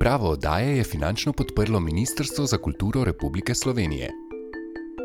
Pripravo 0.00 0.28
oddaje 0.28 0.76
je 0.76 0.84
finančno 0.84 1.32
podprlo 1.32 1.80
Ministrstvo 1.80 2.46
za 2.46 2.58
kulturo 2.58 3.04
Republike 3.04 3.54
Slovenije. 3.54 4.10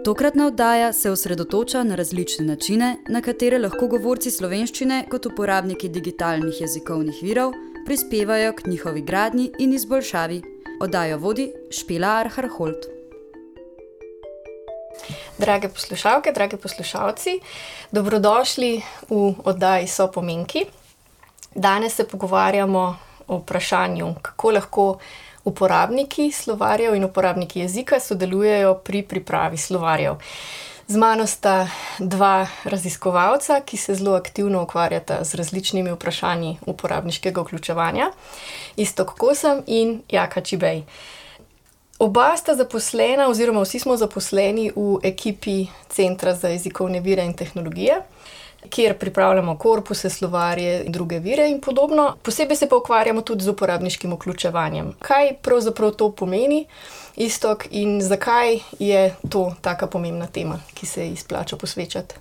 Tokratna 0.05 0.47
oddaja 0.47 0.93
se 0.93 1.11
osredotoča 1.11 1.83
na 1.83 1.95
različne 1.95 2.45
načine, 2.45 2.97
na 3.09 3.21
katere 3.21 3.59
lahko 3.59 3.87
govorci 3.87 4.31
slovenščine 4.31 5.01
kot 5.11 5.25
uporabniki 5.25 5.89
digitalnih 5.89 6.61
jezikovnih 6.61 7.19
virov 7.21 7.51
prispevajo 7.85 8.53
k 8.53 8.67
njihovi 8.67 9.01
gradnji 9.01 9.51
in 9.59 9.73
izboljšavi. 9.73 10.41
Oddajo 10.81 11.17
vodi 11.17 11.51
Špila 11.71 12.13
Arharholt. 12.21 12.87
Drage 15.37 15.69
poslušalke, 15.69 16.31
drage 16.31 16.57
poslušalci, 16.57 17.39
dobrodošli 17.91 18.81
v 19.09 19.33
oddaji 19.43 19.87
So 19.87 20.07
pomenki. 20.11 20.65
Danes 21.55 21.95
se 21.95 22.07
pogovarjamo 22.07 23.04
o 23.27 23.37
vprašanju, 23.37 24.15
kako 24.21 24.51
lahko 24.51 24.97
uporabniki 25.45 26.31
slovarjev 26.31 26.95
in 26.95 27.03
uporabniki 27.03 27.59
jezika 27.59 27.99
sodelujejo 27.99 28.73
pri 28.73 29.03
pripravi 29.03 29.57
slovarjev. 29.57 30.15
Z 30.87 30.97
mano 30.97 31.25
sta 31.27 31.67
dva 31.99 32.47
raziskovalca, 32.63 33.61
ki 33.65 33.77
se 33.77 33.95
zelo 33.95 34.15
aktivno 34.15 34.63
ukvarjata 34.63 35.23
z 35.23 35.35
različnimi 35.35 35.91
vprašanji 35.91 36.57
uporabniškega 36.65 37.41
vključevanja, 37.41 38.11
Istok 38.75 39.13
Kosem 39.17 39.63
in 39.67 40.01
Jaka 40.09 40.41
Čibej. 40.41 40.83
Oba 41.99 42.37
sta 42.37 42.55
zaposlena, 42.55 43.29
oziroma 43.29 43.61
vsi 43.61 43.79
smo 43.79 43.97
zaposleni 43.97 44.71
v 44.75 44.99
ekipi 45.03 45.65
Centra 45.89 46.35
za 46.35 46.47
jezikovne 46.47 46.99
vire 46.99 47.25
in 47.25 47.33
tehnologije 47.33 48.01
kjer 48.69 48.97
pripravljamo 48.97 49.57
korpuse, 49.57 50.09
slovarje 50.09 50.83
in 50.85 50.91
druge 50.91 51.19
vire 51.19 51.49
in 51.49 51.61
podobno. 51.61 52.15
Posebej 52.23 52.57
se 52.57 52.69
pa 52.69 52.75
ukvarjamo 52.75 53.21
tudi 53.21 53.43
z 53.43 53.49
uporabniškim 53.49 54.13
vključevanjem. 54.13 54.93
Kaj 54.99 55.33
pravzaprav 55.41 55.91
to 55.91 56.11
pomeni, 56.11 56.65
istok, 57.15 57.67
in 57.71 58.01
zakaj 58.01 58.59
je 58.79 59.15
to 59.29 59.53
tako 59.61 59.87
pomembna 59.87 60.27
tema, 60.27 60.59
ki 60.73 60.85
se 60.85 61.09
izplača 61.09 61.57
posvečati? 61.57 62.15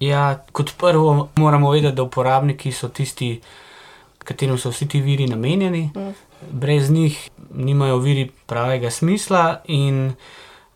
Ja, 0.00 0.44
kot 0.52 0.70
prvo 0.78 1.28
moramo 1.36 1.70
vedeti, 1.70 1.96
da 1.96 2.02
uporabniki 2.02 2.72
so 2.72 2.88
tisti, 2.88 3.40
katerim 4.18 4.58
so 4.58 4.70
vsi 4.70 4.88
ti 4.88 5.00
viri 5.00 5.26
namenjeni. 5.26 5.90
Mm. 5.96 6.14
Brez 6.50 6.90
njih 6.90 7.30
nimajo 7.54 7.96
viri 7.98 8.30
pravega 8.46 8.90
smisla 8.90 9.60
in 9.64 10.14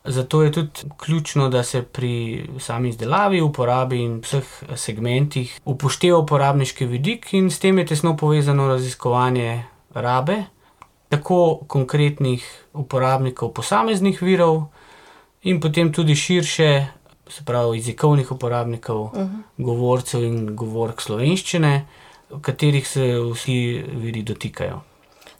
Zato 0.05 0.41
je 0.43 0.51
tudi 0.51 0.69
ključno, 0.97 1.49
da 1.49 1.63
se 1.63 1.81
pri 1.81 2.45
sami 2.59 2.89
izdelavi, 2.89 3.41
uporabi 3.41 4.01
in 4.03 4.17
vseh 4.19 4.43
segmentih 4.75 5.59
upošteva 5.65 6.17
uporabniški 6.19 6.85
vidik, 6.85 7.29
in 7.33 7.47
s 7.51 7.59
tem 7.59 7.77
je 7.79 7.85
tesno 7.85 8.17
povezano 8.17 8.67
raziskovanje 8.67 9.63
rabe, 9.93 10.43
tako 11.09 11.61
konkretnih 11.67 12.43
uporabnikov, 12.73 13.53
posameznih 13.53 14.21
virov, 14.21 14.65
in 15.43 15.59
potem 15.59 15.93
tudi 15.93 16.15
širše, 16.15 16.87
se 17.29 17.43
pravi, 17.45 17.77
jezikovnih 17.77 18.31
uporabnikov, 18.31 19.01
uh 19.01 19.11
-huh. 19.13 19.41
govorcev 19.57 20.23
in 20.23 20.55
govork 20.55 21.01
slovenščine, 21.01 21.85
katerih 22.41 22.87
se 22.87 23.19
vsi 23.33 23.83
viri 23.95 24.23
dotikajo. 24.23 24.81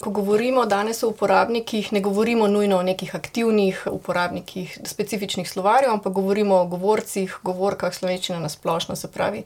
Ko 0.03 0.09
govorimo 0.11 0.65
danes 0.65 1.03
o 1.03 1.07
uporabnikih, 1.09 1.93
ne 1.93 2.01
govorimo 2.01 2.47
nujno 2.47 2.77
o 2.77 2.83
nekih 2.83 3.15
aktivnih 3.15 3.87
uporabnikih, 3.91 4.79
specifičnih 4.85 5.49
slovarjev, 5.49 5.91
ampak 5.91 6.13
govorimo 6.13 6.57
o 6.59 6.65
govorcih, 6.67 7.37
govorkah 7.43 7.93
slovenščine 7.95 8.41
na 8.43 8.49
splošno. 8.51 8.97
Se 8.99 9.07
pravi, 9.07 9.45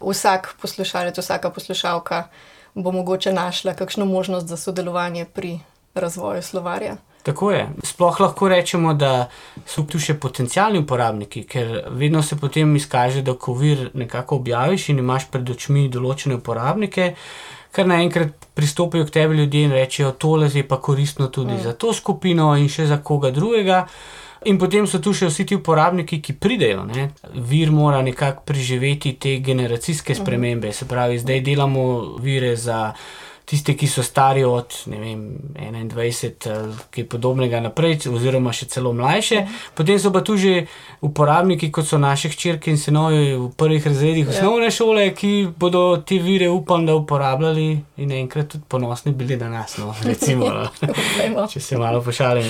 vsak 0.00 0.56
poslušalec, 0.62 1.18
vsaka 1.22 1.50
poslušalka 1.50 2.24
bo 2.74 2.90
mogoče 2.90 3.32
našla 3.32 3.76
kakšno 3.78 4.04
možnost 4.04 4.50
za 4.50 4.56
sodelovanje 4.56 5.24
pri 5.24 5.60
razvoju 5.94 6.42
slovarja. 6.42 6.96
Tako 7.22 7.52
je. 7.52 7.68
Sploh 7.86 8.20
lahko 8.20 8.48
rečemo, 8.50 8.96
da 8.98 9.28
so 9.66 9.84
tu 9.86 10.00
še 10.02 10.16
potencijalni 10.18 10.80
uporabniki, 10.82 11.44
ker 11.46 11.74
vedno 11.94 12.22
se 12.22 12.34
potem 12.36 12.74
izkaže, 12.76 13.22
da 13.22 13.36
ko 13.38 13.54
vir 13.54 13.90
nekako 13.94 14.40
objaviš 14.42 14.88
in 14.90 14.98
imaš 15.04 15.28
pred 15.30 15.50
očmi 15.54 15.88
določene 15.92 16.40
uporabnike 16.40 17.12
kar 17.72 17.88
naenkrat 17.88 18.46
pristopijo 18.54 19.04
k 19.04 19.10
tebi 19.10 19.36
ljudje 19.36 19.62
in 19.64 19.72
rečejo, 19.72 20.10
tole 20.12 20.50
je 20.54 20.68
pa 20.68 20.80
koristno 20.80 21.28
tudi 21.28 21.54
mm. 21.54 21.62
za 21.62 21.72
to 21.72 21.92
skupino 21.92 22.52
in 22.56 22.68
še 22.68 22.86
za 22.86 22.98
koga 23.00 23.30
drugega. 23.30 23.86
In 24.44 24.58
potem 24.58 24.86
so 24.90 24.98
tu 24.98 25.12
še 25.14 25.28
vsi 25.30 25.44
ti 25.46 25.56
uporabniki, 25.56 26.18
ki 26.20 26.34
pridejo. 26.34 26.82
Ne? 26.84 27.10
Vir 27.34 27.70
mora 27.70 28.00
nekako 28.02 28.42
preživeti 28.44 29.14
te 29.14 29.36
generacijske 29.38 30.12
mhm. 30.12 30.22
spremembe, 30.22 30.72
se 30.72 30.88
pravi, 30.90 31.20
zdaj 31.22 31.40
delamo 31.46 31.84
vire 32.20 32.56
za 32.56 32.92
tiste, 33.44 33.74
ki 33.76 33.86
so 33.86 34.02
stari 34.02 34.44
od 34.44 34.74
vem, 34.86 35.38
21, 35.54 36.86
ki 36.90 37.00
je 37.00 37.08
podobnega 37.08 37.60
naprej, 37.60 37.98
oziroma 38.12 38.52
še 38.54 38.68
celo 38.72 38.92
mlajše. 38.96 39.42
Potem 39.74 39.98
so 39.98 40.12
pa 40.14 40.22
tu 40.24 40.36
že 40.40 40.66
uporabniki, 41.02 41.70
kot 41.74 41.88
so 41.88 41.98
naše 41.98 42.30
hčerke 42.32 42.70
in 42.70 42.78
sinovi 42.78 43.34
v 43.34 43.50
prvih 43.58 43.86
razredih 43.86 44.26
ja. 44.26 44.34
osnovne 44.36 44.70
šole, 44.70 45.08
ki 45.14 45.52
bodo 45.58 45.84
te 46.06 46.18
vire, 46.22 46.48
upam, 46.48 46.86
da 46.86 46.96
uporabljali 46.98 47.68
in 48.02 48.12
enkrat 48.22 48.52
tudi 48.54 48.64
ponosni 48.68 49.12
bili 49.12 49.36
na 49.36 49.48
nas. 49.48 49.76
No, 49.78 49.94
recimo, 50.08 50.50
no. 50.54 51.46
če 51.50 51.60
se 51.60 51.78
malo 51.78 52.02
pošalim. 52.02 52.46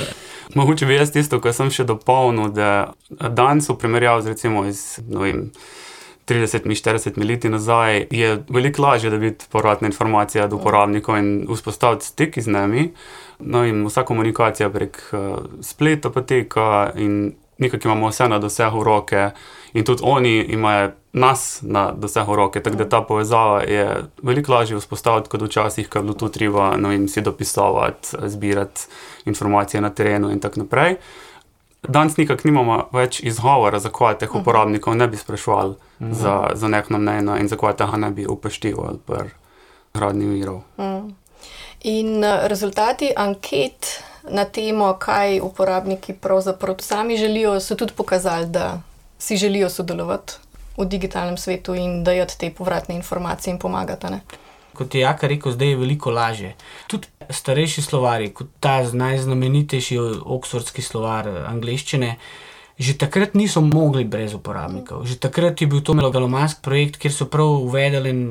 Mogoče 0.55 0.87
bi 0.87 0.99
jaz 1.01 1.13
tisto, 1.15 1.41
kar 1.41 1.57
sem 1.57 1.71
še 1.73 1.89
dopolnil, 1.89 2.53
da 2.53 2.93
danes 3.11 3.71
v 3.71 3.79
primerjavi 3.81 4.27
z 4.27 4.37
recimo 4.37 4.67
iz. 4.69 5.01
30-40 6.35 7.29
leti 7.29 7.49
nazaj, 7.49 8.07
je 8.11 8.43
veliko 8.49 8.83
lažje 8.83 9.11
dobiti 9.11 9.45
povratne 9.51 9.89
informacije 9.89 10.45
od 10.45 10.53
uporabnikov 10.53 11.19
in 11.19 11.47
vzpostaviti 11.55 12.07
stik 12.07 12.39
z 12.39 12.49
njimi. 12.49 12.93
No, 13.39 13.65
in 13.65 13.87
vsa 13.87 14.03
komunikacija 14.03 14.71
prek 14.71 15.03
uh, 15.13 15.39
spleta 15.61 16.11
poteka, 16.11 16.91
in 16.97 17.33
nekako 17.59 17.89
imamo 17.89 18.09
vse 18.09 18.29
na 18.29 18.39
dosegu 18.39 18.85
roke, 18.85 19.31
in 19.73 19.85
tudi 19.85 20.03
oni 20.05 20.39
imajo 20.39 20.91
nas 21.13 21.63
na 21.63 21.93
dosegu 21.93 22.37
roke. 22.37 22.63
Tako 22.63 22.77
da 22.77 22.89
ta 22.89 23.03
povezava 23.03 23.63
je 23.63 24.05
veliko 24.23 24.53
lažje 24.53 24.77
vzpostaviti 24.77 25.29
kot 25.29 25.43
včasih, 25.43 25.89
ko 25.89 25.99
je 25.99 26.03
bilo 26.03 26.15
tu 26.15 26.29
treba 26.29 26.77
no, 26.77 27.09
si 27.09 27.21
dopisovati, 27.21 28.17
zbirati 28.23 28.81
informacije 29.25 29.81
na 29.81 29.91
terenu 29.91 30.31
in 30.31 30.41
tako 30.41 30.61
naprej. 30.61 30.97
Danes 31.89 32.17
nikakor 32.17 32.47
nimamo 32.47 32.77
več 32.95 33.21
izgovora, 33.27 33.81
zakaj 33.83 34.21
teh 34.21 34.31
mhm. 34.31 34.41
uporabnikov 34.41 34.95
ne 34.95 35.09
bi 35.09 35.17
sprašvali 35.17 35.75
mm. 35.99 36.13
za, 36.15 36.37
za 36.55 36.69
neko 36.69 36.99
mnenje 36.99 37.41
in 37.41 37.49
zakaj 37.49 37.77
tega 37.81 37.99
ne 37.99 38.11
bi 38.11 38.27
upoštevali 38.27 39.01
pri 39.07 39.33
gradnji 39.95 40.27
virov. 40.27 40.63
Mm. 40.79 41.11
In 41.91 42.25
eh, 42.25 42.47
rezultati 42.49 43.11
anket 43.17 43.99
na 44.31 44.45
temo, 44.45 44.93
kaj 44.95 45.41
uporabniki 45.43 46.15
pravzaprav 46.15 46.79
sami 46.79 47.17
želijo, 47.17 47.59
so 47.61 47.75
tudi 47.75 47.93
pokazali, 47.97 48.47
da 48.47 48.81
si 49.19 49.37
želijo 49.37 49.71
sodelovati 49.71 50.39
v 50.79 50.87
digitalnem 50.87 51.37
svetu 51.37 51.75
in 51.75 52.05
dajati 52.05 52.39
te 52.39 52.51
povratne 52.51 52.95
informacije 52.95 53.53
in 53.53 53.59
pomagati 53.59 54.07
kot 54.75 54.95
je 54.95 55.01
Jaka 55.01 55.27
rekel, 55.27 55.53
zdaj 55.53 55.69
je 55.69 55.77
veliko 55.77 56.11
lažje. 56.11 56.55
Tudi 56.87 57.09
starejši 57.33 57.83
slovari, 57.83 58.31
kot 58.37 58.49
ta 58.61 58.81
najznamenitejši 58.93 59.99
oksfordski 60.23 60.83
slovar 60.83 61.29
angleščine, 61.49 62.17
že 62.79 62.97
takrat 62.99 63.35
niso 63.35 63.61
mogli 63.61 64.05
brez 64.05 64.35
uporabnikov. 64.35 65.05
Že 65.07 65.19
takrat 65.21 65.61
je 65.61 65.69
bil 65.69 65.83
to 65.85 65.95
megalomanski 65.95 66.63
projekt, 66.65 66.97
kjer 67.03 67.13
so 67.13 67.29
prav 67.31 67.53
uvedeli 67.63 68.11
en 68.11 68.23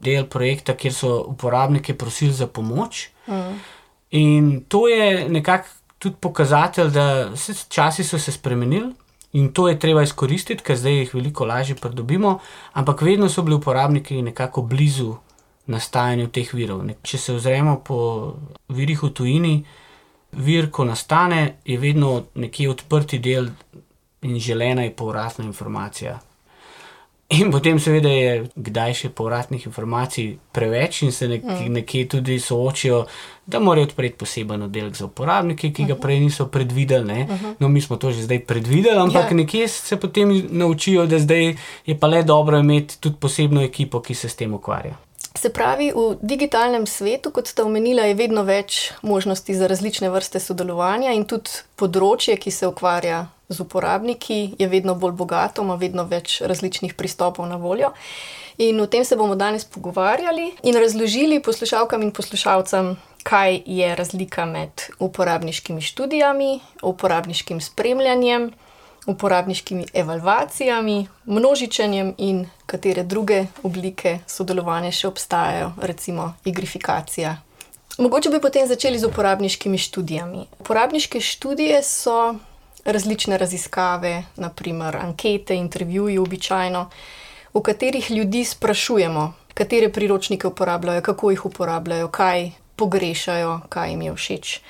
del 0.00 0.24
projekta, 0.26 0.74
kjer 0.74 0.94
so 0.94 1.10
uporabnike 1.34 1.94
prosili 1.94 2.32
za 2.32 2.46
pomoč. 2.46 3.10
Mm. 3.28 3.60
In 4.10 4.64
to 4.68 4.88
je 4.88 5.28
nekako 5.28 5.68
tudi 6.00 6.16
pokazatelj, 6.20 6.90
da 6.90 7.36
se 7.36 7.54
časi 7.68 8.04
so 8.04 8.18
se 8.18 8.32
spremenili. 8.32 8.92
In 9.32 9.52
to 9.52 9.68
je 9.68 9.78
treba 9.78 10.02
izkoristiti, 10.02 10.64
ker 10.64 10.76
zdaj 10.76 10.96
jih 11.04 11.12
veliko 11.14 11.46
lažje 11.46 11.76
pridobimo, 11.78 12.38
ampak 12.72 13.02
vedno 13.06 13.28
so 13.28 13.44
bili 13.46 13.60
uporabniki 13.60 14.22
nekako 14.22 14.62
blizu 14.62 15.14
nastajanju 15.70 16.30
teh 16.34 16.54
virov. 16.54 16.82
Če 17.02 17.18
se 17.18 17.34
ozremo 17.34 17.78
po 17.86 18.00
virih 18.68 19.02
v 19.06 19.12
tujini, 19.14 19.54
vir, 20.32 20.70
ko 20.70 20.84
nastane, 20.84 21.60
je 21.64 21.78
vedno 21.78 22.16
nekje 22.34 22.70
odprti 22.70 23.18
del 23.18 23.50
in 24.22 24.38
želena 24.38 24.84
je 24.84 24.96
povratna 24.96 25.44
informacija. 25.44 26.18
In 27.30 27.52
potem, 27.54 27.78
seveda, 27.78 28.10
je 28.10 28.30
kdaj 28.58 28.94
še 28.98 29.08
povratnih 29.14 29.62
informacij 29.68 30.32
preveč, 30.50 31.04
in 31.06 31.12
se 31.14 31.28
nek, 31.30 31.44
mm. 31.46 31.68
nekje 31.76 32.08
tudi 32.16 32.40
soočijo, 32.42 33.04
da 33.46 33.60
morajo 33.62 33.86
odpreti 33.86 34.18
poseben 34.18 34.64
oddelek 34.66 34.96
za 34.98 35.06
uporabnike, 35.06 35.70
ki 35.70 35.86
ga 35.86 35.94
mhm. 35.94 36.00
prej 36.02 36.18
niso 36.24 36.48
predvideli. 36.50 37.20
Mhm. 37.22 37.52
No, 37.62 37.68
mi 37.70 37.82
smo 37.82 38.00
to 38.02 38.10
že 38.10 38.26
zdaj 38.26 38.42
predvideli, 38.50 38.98
ampak 38.98 39.30
ja. 39.30 39.36
nekje 39.36 39.68
se 39.68 40.00
potem 40.00 40.34
naučijo, 40.50 41.06
da 41.06 41.22
zdaj 41.22 41.54
je 41.86 41.98
pa 41.98 42.10
le 42.10 42.24
dobro 42.26 42.58
imeti 42.58 42.98
tudi 42.98 43.22
posebno 43.22 43.62
ekipo, 43.62 44.02
ki 44.02 44.14
se 44.14 44.28
s 44.28 44.34
tem 44.34 44.54
ukvarja. 44.54 44.98
Se 45.34 45.48
pravi, 45.50 45.92
v 45.94 46.18
digitalnem 46.22 46.86
svetu, 46.86 47.30
kot 47.30 47.46
ste 47.46 47.62
omenili, 47.62 48.02
je 48.02 48.18
vedno 48.18 48.42
več 48.42 48.90
možnosti 49.02 49.54
za 49.54 49.68
različne 49.70 50.10
vrste 50.10 50.40
sodelovanja, 50.42 51.14
in 51.14 51.22
tudi 51.24 51.62
področje, 51.78 52.34
ki 52.34 52.50
se 52.50 52.66
ukvarja 52.66 53.28
z 53.48 53.62
uporabniki, 53.62 54.56
je 54.58 54.68
vedno 54.68 54.96
bolj 54.98 55.14
bogato, 55.22 55.62
ima 55.62 55.78
vedno 55.78 56.04
več 56.10 56.40
različnih 56.42 56.94
pristopov 56.98 57.46
na 57.46 57.56
voljo. 57.62 57.92
In 58.60 58.80
o 58.82 58.86
tem 58.90 59.06
se 59.06 59.16
bomo 59.16 59.38
danes 59.38 59.64
pogovarjali 59.64 60.50
in 60.68 60.76
razložili 60.76 61.40
poslušalkam 61.40 62.02
in 62.02 62.10
poslušalcem, 62.12 62.96
kaj 63.22 63.62
je 63.64 63.94
razlika 63.96 64.44
med 64.44 64.90
uporabniškimi 64.98 65.80
študijami, 65.80 66.60
uporabniškim 66.82 67.60
spremljanjem, 67.60 68.50
uporabniškimi 69.06 69.86
evalvacijami, 69.94 71.06
množičenjem 71.24 72.14
in 72.18 72.44
katere 72.70 73.02
druge 73.02 73.44
oblike 73.66 74.20
sodelovanja 74.30 74.92
še 74.94 75.08
obstajajo, 75.10 75.72
recimo 75.82 76.32
igrifikacija. 76.46 77.34
Mogoče 77.98 78.30
bi 78.30 78.38
potem 78.40 78.68
začeli 78.70 78.98
z 78.98 79.10
uporabniškimi 79.10 79.78
študijami. 79.78 80.46
Uporabniške 80.62 81.20
študije 81.20 81.82
so 81.82 82.36
različne 82.84 83.38
raziskave, 83.38 84.22
naprimer 84.36 84.96
ankete, 84.96 85.54
intervjuji, 85.58 86.18
običajno, 86.18 86.86
v 87.54 87.62
katerih 87.66 88.10
ljudi 88.10 88.44
sprašujemo, 88.44 89.32
katere 89.54 89.90
priročnike 89.92 90.46
uporabljajo, 90.46 91.02
kako 91.02 91.30
jih 91.30 91.44
uporabljajo, 91.46 92.08
kaj 92.08 92.50
pogrešajo, 92.76 93.60
kaj 93.68 93.90
jim 93.90 94.02
je 94.02 94.14
všeč. 94.14 94.60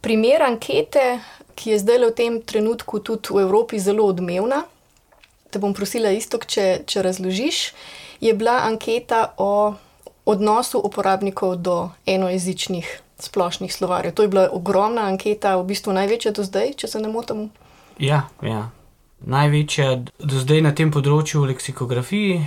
Primer 0.00 0.42
ankete, 0.42 1.20
ki 1.54 1.76
je 1.76 1.78
zdaj 1.78 1.98
v 2.08 2.12
tem 2.16 2.40
trenutku 2.42 2.98
tudi 2.98 3.30
v 3.30 3.44
Evropi 3.44 3.78
zelo 3.78 4.08
odmevna, 4.08 4.64
te 5.52 5.60
bom 5.60 5.74
prosila 5.76 6.10
isto, 6.10 6.40
če, 6.40 6.82
če 6.88 7.04
razložiš, 7.04 7.62
je 8.24 8.32
bila 8.34 8.62
anketa 8.64 9.34
o 9.36 9.74
odnosu 10.24 10.80
uporabnikov 10.80 11.56
do 11.60 11.76
enojezičnih 12.06 12.88
splošnih 13.22 13.74
slovarjev. 13.74 14.14
To 14.14 14.22
je 14.22 14.28
bila 14.28 14.48
ogromna 14.52 15.06
anketa, 15.10 15.56
v 15.56 15.66
bistvu 15.70 15.92
največja 15.92 16.32
do 16.32 16.46
zdaj, 16.46 16.74
če 16.80 16.88
se 16.88 17.02
ne 17.02 17.10
motim. 17.12 17.50
Ja, 17.98 18.26
ja. 18.42 18.70
Največja 19.22 20.02
do 20.18 20.40
zdaj 20.42 20.64
na 20.66 20.72
tem 20.74 20.90
področju 20.90 21.44
v 21.44 21.52
leksikografiji. 21.52 22.40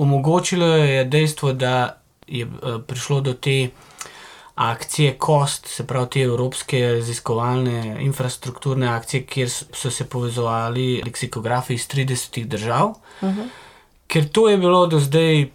Omogočilo 0.00 0.70
je 0.80 1.04
dejstvo, 1.04 1.52
da 1.52 1.98
je 2.26 2.46
eh, 2.46 2.78
prišlo 2.86 3.20
do 3.20 3.34
te 3.34 3.74
akcije 4.54 5.16
KOST, 5.18 5.66
se 5.66 5.86
pravi 5.86 6.10
te 6.10 6.20
evropske 6.20 6.92
raziskovalne 6.92 7.96
infrastrukturne 8.00 8.88
akcije, 8.88 9.26
kjer 9.26 9.50
so 9.50 9.90
se 9.90 10.04
povezovali 10.04 11.02
leksikografi 11.04 11.74
iz 11.74 11.88
30 11.88 12.44
držav. 12.44 12.88
Uh 13.20 13.28
-huh. 13.28 13.48
Ker 14.06 14.28
to 14.28 14.48
je 14.48 14.56
bilo 14.58 14.86
do 14.86 15.00
zdaj 15.00 15.46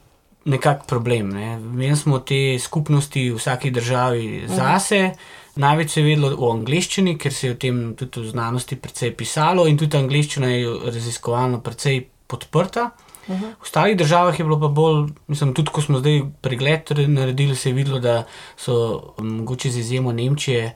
nekak 0.46 0.86
problem. 0.88 1.30
Ne. 1.30 1.60
Mi 1.60 1.96
smo 1.96 2.20
te 2.20 2.60
skupnosti 2.60 3.30
v 3.30 3.36
vsaki 3.36 3.72
državi 3.72 4.44
zase. 4.48 5.12
Največ 5.56 5.92
se 5.92 6.02
je 6.02 6.06
vedelo 6.06 6.36
o 6.38 6.52
angleščini, 6.52 7.18
ker 7.18 7.34
se 7.34 7.48
je 7.48 7.54
o 7.54 7.56
tem 7.56 7.96
tudi 7.96 8.22
v 8.22 8.30
znanosti 8.30 8.76
precej 8.76 9.16
pisalo, 9.16 9.68
in 9.68 9.78
tudi 9.78 9.98
angleščina 9.98 10.48
je 10.48 10.68
raziskovalno 10.86 11.60
precej 11.62 12.06
podprta. 12.28 12.90
V 13.30 13.62
ostalih 13.62 13.98
državah 13.98 14.40
je 14.40 14.46
bilo 14.46 14.60
pa 14.60 14.68
bolj, 14.68 15.12
mislim, 15.28 15.54
tudi 15.54 15.70
ko 15.74 15.82
smo 15.82 16.00
zdaj 16.02 16.22
pregled 16.42 16.90
naredili, 17.08 17.56
se 17.56 17.70
je 17.70 17.74
videlo, 17.74 18.00
da 18.00 18.24
so 18.58 19.14
mogoče 19.18 19.70
z 19.70 19.80
izjemo 19.80 20.12
Nemčije, 20.12 20.72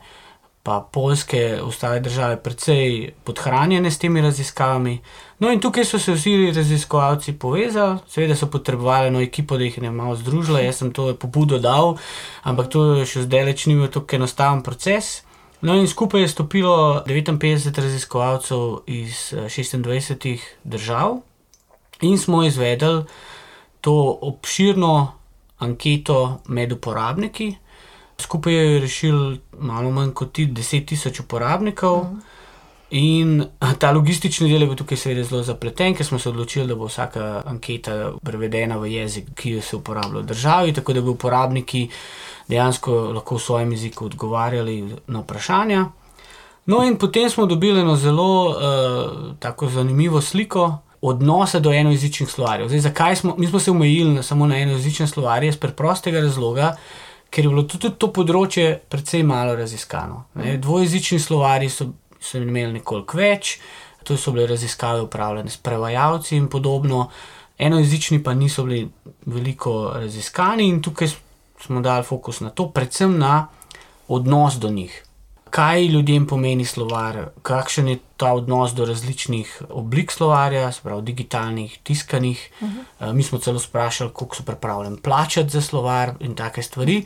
pa 0.64 0.80
Poljske, 0.92 1.60
ostale 1.62 2.00
države 2.00 2.38
precej 2.42 3.10
podhranjene 3.24 3.90
s 3.90 3.98
temi 3.98 4.20
raziskavami. 4.20 5.00
No, 5.38 5.50
in 5.52 5.60
tukaj 5.60 5.84
so 5.84 5.98
se 5.98 6.14
vsi 6.14 6.52
raziskovalci 6.56 7.34
povezali, 7.38 7.98
seveda 8.08 8.36
so 8.36 8.46
potrebovali 8.50 9.08
eno 9.08 9.20
ekipo, 9.20 9.58
da 9.58 9.64
jih 9.64 9.78
je 9.82 9.90
malo 9.90 10.16
združila, 10.16 10.60
jaz 10.60 10.80
sem 10.80 10.92
to 10.92 11.10
pobudo 11.20 11.58
dal, 11.58 11.98
ampak 12.42 12.70
to 12.72 12.84
je 12.94 13.04
še 13.06 13.26
zdaleč 13.26 13.66
ni 13.66 13.76
bil 13.76 13.92
tako 13.92 14.16
enostaven 14.16 14.62
proces. 14.62 15.20
No, 15.60 15.76
in 15.76 15.88
skupaj 15.88 16.24
je 16.24 16.28
stopilo 16.28 17.04
59 17.06 17.82
raziskovalcev 17.82 18.64
iz 18.86 19.34
26 19.36 20.40
držav, 20.64 21.20
in 22.04 22.18
smo 22.18 22.44
izvedli 22.44 23.04
to 23.80 23.96
obširno 24.22 24.92
anketo 25.58 26.40
med 26.48 26.72
uporabniki. 26.72 27.54
Skupaj 28.20 28.54
je 28.54 28.78
rešil 28.80 29.18
malo 29.58 29.90
manj 29.90 30.12
kot 30.14 30.38
10.000 30.38 31.20
uporabnikov. 31.24 32.00
Uh 32.00 32.06
-huh. 32.06 32.34
In 32.90 33.42
ta 33.78 33.90
logistični 33.90 34.48
del 34.48 34.62
je 34.62 34.66
bil 34.70 34.76
tukaj 34.78 34.98
seveda 35.00 35.24
zelo 35.26 35.42
zapleten, 35.42 35.96
ker 35.98 36.06
smo 36.06 36.18
se 36.18 36.28
odločili, 36.28 36.68
da 36.70 36.76
bo 36.78 36.86
vsaka 36.86 37.42
anketa 37.50 38.12
prevedena 38.22 38.76
v 38.78 38.92
jezik, 38.92 39.32
ki 39.34 39.56
se 39.60 39.76
uporablja 39.76 40.20
v 40.20 40.28
državi, 40.28 40.74
tako 40.76 40.92
da 40.92 41.00
bi 41.02 41.10
uporabniki 41.10 41.88
dejansko 42.48 42.94
lahko 43.16 43.34
v 43.34 43.42
svojem 43.42 43.72
jeziku 43.72 44.06
odgovarjali 44.06 44.76
na 45.06 45.24
vprašanja. 45.24 45.84
No, 46.66 46.84
in 46.84 46.94
potem 46.96 47.30
smo 47.30 47.46
dobili 47.46 47.80
eno 47.80 47.96
zelo 47.96 48.28
uh, 48.48 48.54
tako 49.42 49.68
zanimivo 49.68 50.20
sliko 50.20 50.78
odnosa 51.04 51.60
do 51.60 51.72
enojezičnih 51.72 52.30
slovarjev. 52.30 52.68
Zdaj, 52.68 52.80
zakaj 52.88 53.16
smo, 53.16 53.34
mi 53.38 53.46
smo 53.46 53.60
se 53.60 53.70
omejili 53.70 54.22
samo 54.22 54.46
na 54.46 54.58
enojezične 54.58 55.06
slovarje? 55.06 55.48
Iz 55.52 55.58
preprostega 55.60 56.20
razloga, 56.20 56.70
ker 57.30 57.44
je 57.44 57.50
bilo 57.50 57.66
tudi 57.68 57.90
to 57.98 58.08
področje 58.14 58.78
precej 58.88 59.22
malo 59.22 59.56
raziskano. 59.58 60.24
Ne? 60.40 60.56
Dvojezični 60.62 61.18
slovarji 61.20 61.68
so 61.68 61.90
so 62.24 62.40
imeli 62.40 62.78
nekoliko 62.78 63.18
več, 63.20 63.58
tu 64.04 64.16
so 64.20 64.32
bile 64.34 64.48
raziskave 64.48 65.04
upravljene 65.04 65.50
s 65.50 65.60
prevajalci 65.64 66.36
in 66.36 66.48
podobno, 66.52 67.08
enojezični 67.58 68.22
pa 68.24 68.34
niso 68.34 68.64
bili 68.66 68.84
veliko 69.30 69.74
raziskani 69.94 70.68
in 70.68 70.80
tukaj 70.82 71.12
smo 71.64 71.80
dali 71.80 72.04
fokus 72.04 72.40
na 72.44 72.50
to, 72.50 72.68
predvsem 72.74 73.18
na 73.18 73.46
odnos 74.08 74.58
do 74.60 74.70
njih. 74.70 74.94
Kaj 75.54 75.86
ljudem 75.86 76.26
pomeni 76.26 76.64
slovar, 76.66 77.28
kakšen 77.42 77.88
je 77.88 78.00
ta 78.24 78.32
odnos 78.32 78.72
do 78.72 78.86
različnih 78.88 79.62
oblik 79.68 80.12
slovarja, 80.12 80.72
spravo 80.72 81.00
digitalnih, 81.04 81.78
tiskanih. 81.82 82.50
Uh 82.60 82.68
-huh. 82.68 83.12
Mi 83.12 83.22
smo 83.22 83.38
celo 83.38 83.58
sprašali, 83.58 84.10
koliko 84.12 84.36
so 84.36 84.42
pripravljeni 84.42 85.00
plačati 85.00 85.50
za 85.50 85.60
slovar 85.60 86.14
in 86.20 86.34
take 86.34 86.62
stvari. 86.62 87.04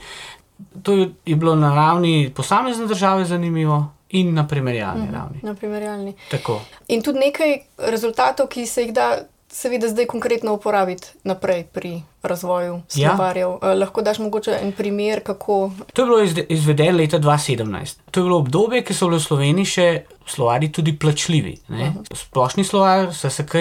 To 0.83 0.93
je 1.27 1.37
bilo 1.37 1.57
na 1.57 1.75
ravni 1.75 2.33
posamezne 2.35 2.87
države 2.87 3.25
zanimivo, 3.25 3.87
in 4.11 4.35
na 4.35 4.47
primerjalni 4.47 5.07
mm, 5.07 5.15
ravni. 5.15 5.41
Na 5.43 5.55
primerjalni. 5.55 6.15
Tako. 6.31 6.61
In 6.89 7.03
tudi 7.03 7.19
nekaj 7.19 7.59
rezultatov, 7.79 8.49
ki 8.49 8.67
se 8.67 8.83
jih 8.83 8.93
da, 8.95 9.09
seveda, 9.53 9.89
zdaj 9.89 10.07
konkretno 10.07 10.53
uporabiti 10.55 11.09
naprej 11.25 11.65
pri 11.73 12.03
razvoju 12.23 12.81
slovarjev. 12.89 13.59
Ja. 13.63 13.75
Lahko 13.75 14.03
daš 14.03 14.19
mogoče 14.19 14.59
en 14.63 14.73
primer, 14.73 15.23
kako. 15.25 15.71
To 15.93 16.03
je 16.03 16.07
bilo 16.07 16.45
izvedeno 16.49 16.99
leta 16.99 17.19
2017. 17.19 17.99
To 18.11 18.21
je 18.21 18.25
bilo 18.25 18.39
obdobje, 18.39 18.83
ki 18.85 18.95
so 18.95 19.09
bili 19.09 19.19
v 19.19 19.25
Sloveniji 19.25 19.65
še 19.65 19.89
slovari 20.27 20.73
tudi 20.73 20.99
plačljivi. 20.99 21.57
Uh 21.69 21.77
mhm. 21.77 21.83
-huh. 21.83 22.17
Splošni 22.17 22.65
slovar, 22.65 23.15
SSK, 23.15 23.55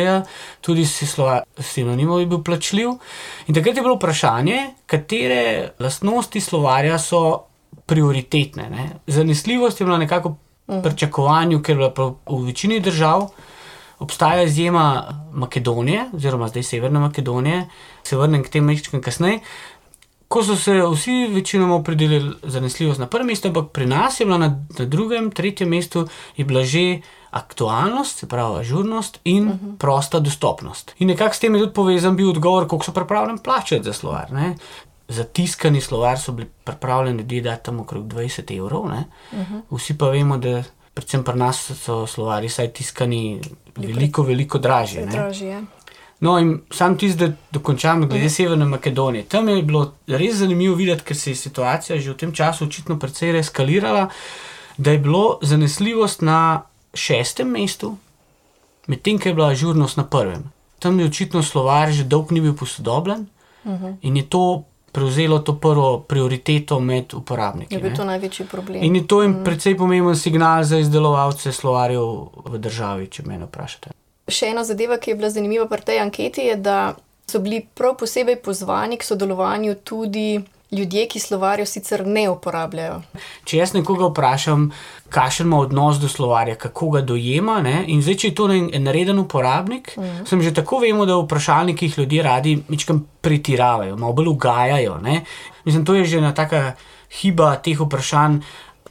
tudi 0.62 0.86
sinonimov 1.60 2.19
je 2.19 2.25
bil 2.25 2.44
plačljiv. 2.44 2.89
In 3.48 3.56
takrat 3.56 3.75
je 3.75 3.81
bilo 3.81 3.95
vprašanje, 3.95 4.74
katere 4.86 5.72
lastnosti 5.80 6.42
slovarja 6.42 7.00
so 7.00 7.44
prioritetne. 7.86 8.69
Ne. 8.69 8.89
Zanesljivost 9.07 9.80
je 9.80 9.86
bila 9.86 9.98
nekako 9.98 10.36
v 10.67 10.82
pričakovanju, 10.84 11.62
ker 11.62 11.79
je 11.79 11.89
bila 11.89 12.15
v 12.25 12.46
večini 12.46 12.79
držav. 12.79 13.29
Obstaja 14.00 14.44
izjema 14.44 15.04
Makedonije, 15.34 16.06
oziroma 16.13 16.48
zdaj 16.48 16.63
Severne 16.63 17.00
Makedonije, 17.00 17.68
se 18.04 18.18
vrnem 18.18 18.44
k 18.44 18.50
tem 18.50 18.66
nekaj 18.66 19.01
kasneje. 19.01 19.39
Ko 20.27 20.44
so 20.44 20.56
se 20.56 20.74
vsi 20.94 21.27
večinoma 21.32 21.75
opredelili 21.75 22.34
za 22.44 22.50
zanesljivost 22.60 23.00
na 23.00 23.08
prvem 23.08 23.27
mestu, 23.27 23.48
ampak 23.48 23.72
pri 23.74 23.86
nas 23.86 24.20
je 24.20 24.25
bila 24.25 24.38
na, 24.38 24.66
na 24.80 24.86
drugem, 24.86 25.32
tretjem 25.32 25.70
mestu 25.70 26.08
že 26.63 27.01
aktualnost, 27.32 28.20
se 28.20 28.27
pravi 28.27 28.60
ažurnost 28.60 29.20
in 29.24 29.48
uh 29.48 29.54
-huh. 29.54 29.77
prosta 29.77 30.20
dostopnost. 30.20 30.96
In 31.00 31.08
nekako 31.08 31.36
s 31.36 31.39
tem 31.39 31.56
je 31.56 31.62
tudi 31.62 31.74
povezan 31.74 32.16
bil 32.16 32.30
odgovor, 32.30 32.68
koliko 32.68 32.86
so 32.86 32.92
pripravljeni 32.92 33.39
plačati 33.44 33.84
za 33.84 33.94
slovar. 33.94 34.32
Ne? 34.32 34.56
za 35.08 35.24
tiskani 35.24 35.82
slovar 35.82 36.20
so 36.20 36.32
bili 36.32 36.50
pripravljeni 36.63 37.18
ljudje 37.18 37.42
dati 37.42 37.66
tam 37.66 37.80
okrog 37.80 38.06
20 38.08 38.58
evrov. 38.58 38.82
Uh 38.82 38.92
mhm. 38.92 39.04
-huh. 39.34 39.77
Vsi 39.77 39.98
pa 39.98 40.10
vemo, 40.10 40.38
da 40.38 40.63
predvsem 40.98 41.24
pri 41.24 41.38
nas 41.38 41.60
so 41.77 42.06
slovari, 42.10 42.50
saj 42.50 42.72
tiskani, 42.74 43.38
veliko, 43.77 44.24
veliko 44.25 44.58
dražje. 44.58 45.06
dražje. 45.06 45.50
Ja. 45.50 45.62
No, 46.25 46.39
in 46.42 46.56
sam 46.74 46.98
tisti, 46.98 47.20
da 47.20 47.34
dokončam, 47.54 48.08
glede. 48.08 48.25
-huh. 48.25 48.30
Severne 48.30 48.66
Makedonije. 48.66 49.24
Tam 49.30 49.50
je 49.50 49.62
bilo 49.63 49.94
res 50.08 50.36
zanimivo 50.36 50.75
videti, 50.75 51.04
ker 51.04 51.18
se 51.18 51.32
je 51.32 51.36
situacija 51.36 52.00
že 52.00 52.12
v 52.12 52.18
tem 52.18 52.34
času 52.34 52.66
očitno 52.66 53.00
precej 53.00 53.39
eskalirala, 53.39 54.10
da 54.77 54.92
je 54.92 54.98
bilo 54.98 55.39
zanesljivost 55.42 56.22
na 56.22 56.62
šestem 56.94 57.48
mestu, 57.48 57.98
medtem 58.88 59.20
ko 59.20 59.30
je 59.30 59.34
bila 59.34 59.48
ažurnost 59.48 59.98
na 59.98 60.04
prvem. 60.04 60.44
Tam 60.80 61.00
je 61.00 61.06
očitno 61.06 61.44
slovar 61.44 61.92
že 61.92 62.04
dolgo 62.04 62.34
ni 62.34 62.42
bil 62.42 62.54
posodobljen 62.54 63.27
uh 63.63 63.72
mhm. 63.72 63.86
-huh. 63.86 63.96
in 64.01 64.18
je 64.18 64.30
to 64.30 64.63
prevzelo 64.98 65.39
to 65.46 65.54
prvo 65.62 66.00
prioriteto 66.00 66.80
med 66.80 67.13
uporabniki. 67.13 67.75
Je 67.75 67.82
bil 67.82 67.94
to 67.94 68.06
največji 68.06 68.48
problem. 68.50 68.82
In 68.84 68.96
je 68.98 69.04
to 69.08 69.22
jim 69.22 69.32
mm. 69.32 69.44
precej 69.46 69.77
pomemben 69.77 70.18
signal 70.18 70.63
za 70.66 70.82
izdelovalce 70.82 71.54
slovarjev 71.54 72.08
v 72.50 72.58
državi, 72.58 73.06
če 73.13 73.27
me 73.30 73.38
vprašate. 73.46 73.94
Še 74.27 74.50
ena 74.56 74.66
zadeva, 74.66 74.98
ki 74.98 75.13
je 75.13 75.20
bila 75.20 75.30
zanimiva 75.30 75.68
pri 75.70 75.86
tej 75.86 76.01
anketi, 76.01 76.50
je, 76.50 76.56
da 76.58 76.96
so 77.30 77.39
bili 77.44 77.62
prav 77.62 77.94
posebej 78.01 78.39
pozvani 78.42 78.98
k 78.98 79.06
sodelovanju 79.06 79.75
tudi 79.86 80.42
ljudje, 80.71 81.07
ki 81.07 81.19
slovarjev 81.19 81.65
sicer 81.65 82.03
ne 82.07 82.27
uporabljajo. 82.29 83.00
Če 83.47 83.57
jaz 83.62 83.74
nekoga 83.75 84.09
vprašam, 84.12 84.67
kakšen 85.13 85.47
ima 85.47 85.62
odnos 85.63 86.01
do 86.01 86.09
slovarja, 86.12 86.57
kako 86.59 86.89
ga 86.97 87.01
dojema, 87.01 87.62
ne? 87.63 87.83
in 87.88 88.01
zdaj, 88.03 88.19
če 88.21 88.31
je 88.31 88.36
to 88.36 88.47
nareden 88.83 89.19
uporabnik, 89.24 89.93
mm. 89.97 90.25
sem 90.27 90.43
že 90.43 90.53
tako 90.55 90.81
vemo, 90.83 91.05
da 91.07 91.15
v 91.15 91.24
vprašalnikih 91.25 91.97
ljudje 91.97 92.24
radi 92.24 92.57
nekaj 92.67 93.01
pretiravajo, 93.24 93.95
malo 93.95 94.13
bolj 94.13 94.33
ugajajo. 94.36 95.00
Ne? 95.03 95.21
Mislim, 95.65 95.86
to 95.86 95.95
je 95.95 96.05
že 96.05 96.19
ena 96.19 96.33
taka 96.36 96.75
hiba 97.21 97.55
teh 97.63 97.79
vprašanj. 97.79 98.41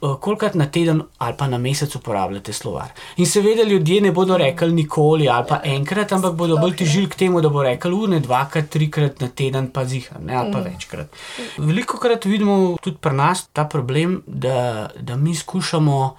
Eh, 0.01 0.15
Kolikrat 0.21 0.55
na 0.55 0.65
teden 0.71 1.01
ali 1.17 1.35
pa 1.37 1.47
na 1.47 1.57
mesec 1.57 1.95
uporabljate 1.95 2.53
slovar. 2.53 2.91
In 3.17 3.25
seveda 3.25 3.63
ljudje 3.63 4.01
ne 4.01 4.11
bodo 4.11 4.37
rekli 4.37 4.73
nikoli 4.73 5.29
ali 5.29 5.45
pa 5.49 5.61
enkrat, 5.63 6.11
ampak 6.11 6.35
bodo 6.35 6.57
bolj 6.57 6.75
težili 6.75 7.09
k 7.09 7.15
temu, 7.15 7.41
da 7.41 7.49
bo 7.49 7.63
rekel 7.63 7.93
ure, 7.93 8.19
dvakrat, 8.19 8.69
trikrat 8.69 9.21
na 9.21 9.27
teden, 9.27 9.71
pa 9.73 9.85
zihar, 9.85 10.21
ne, 10.21 10.35
ali 10.35 10.51
pa 10.53 10.59
večkrat. 10.59 11.15
Veliko 11.57 11.97
krat 11.97 12.25
vidimo 12.25 12.77
tudi 12.81 12.97
pri 13.01 13.13
nas 13.13 13.47
ta 13.53 13.65
problem, 13.65 14.21
da, 14.27 14.89
da 14.99 15.15
mi 15.15 15.35
skušamo 15.35 16.15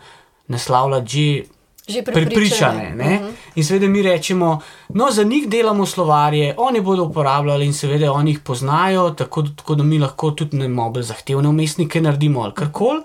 naslavljati 0.48 1.08
že 1.08 1.57
Že 1.88 2.02
prepričane. 2.04 2.92
prepričane. 2.92 2.94
Ne? 2.94 3.32
In 3.54 3.64
seveda 3.64 3.88
mi 3.88 4.02
rečemo, 4.02 4.60
no, 4.88 5.10
za 5.10 5.22
njih 5.24 5.48
delamo 5.48 5.86
slovarje, 5.86 6.54
oni 6.58 6.80
bodo 6.80 7.04
uporabljali 7.04 7.66
in 7.66 7.72
seveda 7.72 8.12
oni 8.12 8.30
jih 8.30 8.40
poznajo, 8.40 9.10
tako, 9.10 9.42
tako 9.42 9.74
da 9.74 9.82
mi 9.82 9.98
lahko 9.98 10.30
tudi 10.30 10.56
ne 10.56 10.68
malo 10.68 10.90
bolj 10.90 11.02
zahtevne 11.02 11.48
umestnike 11.48 12.00
naredimo 12.00 12.42
ali 12.42 12.54
karkoli. 12.54 13.00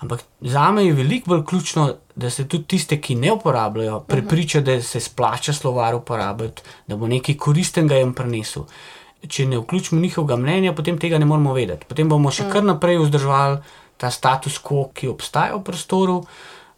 Ampak 0.00 0.24
za 0.40 0.70
me 0.70 0.86
je 0.86 0.92
veliko 0.92 1.30
bolj 1.30 1.44
ključno, 1.44 1.94
da 2.16 2.30
se 2.30 2.48
tudi 2.48 2.64
tiste, 2.64 3.00
ki 3.00 3.14
ne 3.14 3.32
uporabljajo, 3.32 4.00
prepriča, 4.00 4.60
da 4.60 4.82
se 4.82 5.00
splača 5.00 5.52
slovar 5.52 5.94
uporabljati, 5.94 6.62
da 6.86 6.96
bo 6.96 7.06
nekaj 7.06 7.36
koristnega 7.36 7.96
jim 7.96 8.14
prinesel. 8.14 8.64
Če 9.28 9.46
ne 9.46 9.58
vključimo 9.58 10.00
njihovega 10.00 10.36
mnenja, 10.36 10.72
potem 10.72 10.98
tega 10.98 11.18
ne 11.18 11.24
moramo 11.24 11.52
vedeti. 11.52 11.86
Potem 11.88 12.08
bomo 12.08 12.30
še 12.30 12.48
kar 12.52 12.64
naprej 12.64 12.98
vzdrževali 13.00 13.58
ta 13.96 14.10
status 14.10 14.58
quo, 14.58 14.88
ki 14.94 15.08
obstaja 15.08 15.56
v 15.56 15.62
prostoru, 15.64 16.18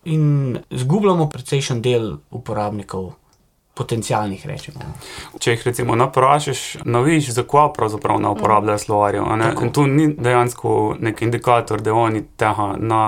in 0.06 0.58
zgubljamo 0.70 1.28
precejšen 1.30 1.82
del 1.82 2.16
uporabnikov, 2.30 3.12
potencialnih, 3.76 4.46
rečemo. 4.48 4.80
Če 5.38 5.56
jih 5.56 5.66
recimo 5.68 5.96
naprašiš, 5.98 6.62
naviš, 6.88 7.34
zakaj 7.36 7.74
pravzaprav 7.76 8.20
ne 8.24 8.30
uporabljajo 8.32 8.78
slovarjev. 8.86 9.24
a 9.26 9.36
ne? 9.36 9.50
In 9.62 9.72
tu 9.72 9.86
ni 9.86 10.08
dejansko 10.14 10.96
nek 11.00 11.22
indikator, 11.22 11.82
da 11.82 11.94
oni 11.94 12.24
tega 12.40 12.72
na 12.78 13.02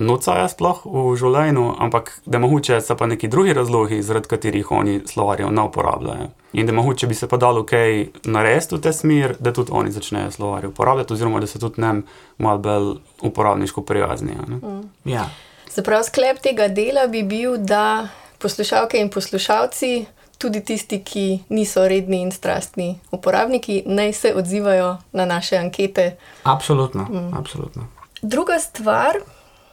nocajo 0.00 0.48
sploh 0.48 0.80
v 0.88 1.12
življenju, 1.20 1.66
ampak 1.84 2.10
da 2.24 2.40
mogoče 2.40 2.80
so 2.80 2.96
pa 2.96 3.06
neki 3.06 3.28
drugi 3.28 3.52
razlogi, 3.52 4.00
zaradi 4.02 4.30
katerih 4.32 4.70
oni 4.72 5.00
slovarjev 5.06 5.52
ne 5.52 5.66
uporabljajo. 5.68 6.30
In 6.54 6.66
da 6.66 6.72
mogoče 6.72 7.06
bi 7.06 7.14
se 7.14 7.28
pa 7.28 7.36
dalo 7.36 7.66
kaj 7.68 8.06
narediti 8.24 8.78
v 8.78 8.80
te 8.80 8.92
smer, 8.92 9.36
da 9.40 9.52
tudi 9.52 9.74
oni 9.74 9.92
začnejo 9.92 10.30
slovarje 10.30 10.72
uporabljati, 10.72 11.12
oziroma 11.12 11.40
da 11.40 11.50
so 11.50 11.60
tudi 11.60 11.84
nam 11.84 12.04
malo 12.38 12.58
bolj 12.58 12.94
uporabniško 13.22 13.82
prijazni. 13.84 14.38
ne. 14.48 14.80
Ja. 15.04 15.28
Se 15.74 15.82
pravi, 15.82 16.04
sklep 16.04 16.38
tega 16.38 16.68
dela 16.70 17.08
bi 17.10 17.24
bil, 17.26 17.56
da 17.58 18.08
poslušalke 18.38 19.00
in 19.02 19.08
poslušalci, 19.10 20.04
tudi 20.38 20.60
tisti, 20.62 21.00
ki 21.02 21.24
niso 21.48 21.82
redni 21.88 22.20
in 22.22 22.30
strastni 22.30 22.92
uporabniki, 23.10 23.80
naj 23.86 24.12
se 24.12 24.30
odzivajo 24.38 24.96
na 25.12 25.24
naše 25.26 25.56
ankete. 25.58 26.16
Absolutno, 26.42 27.02
mm. 27.10 27.34
absolutno. 27.38 27.88
Druga 28.22 28.58
stvar, 28.58 29.18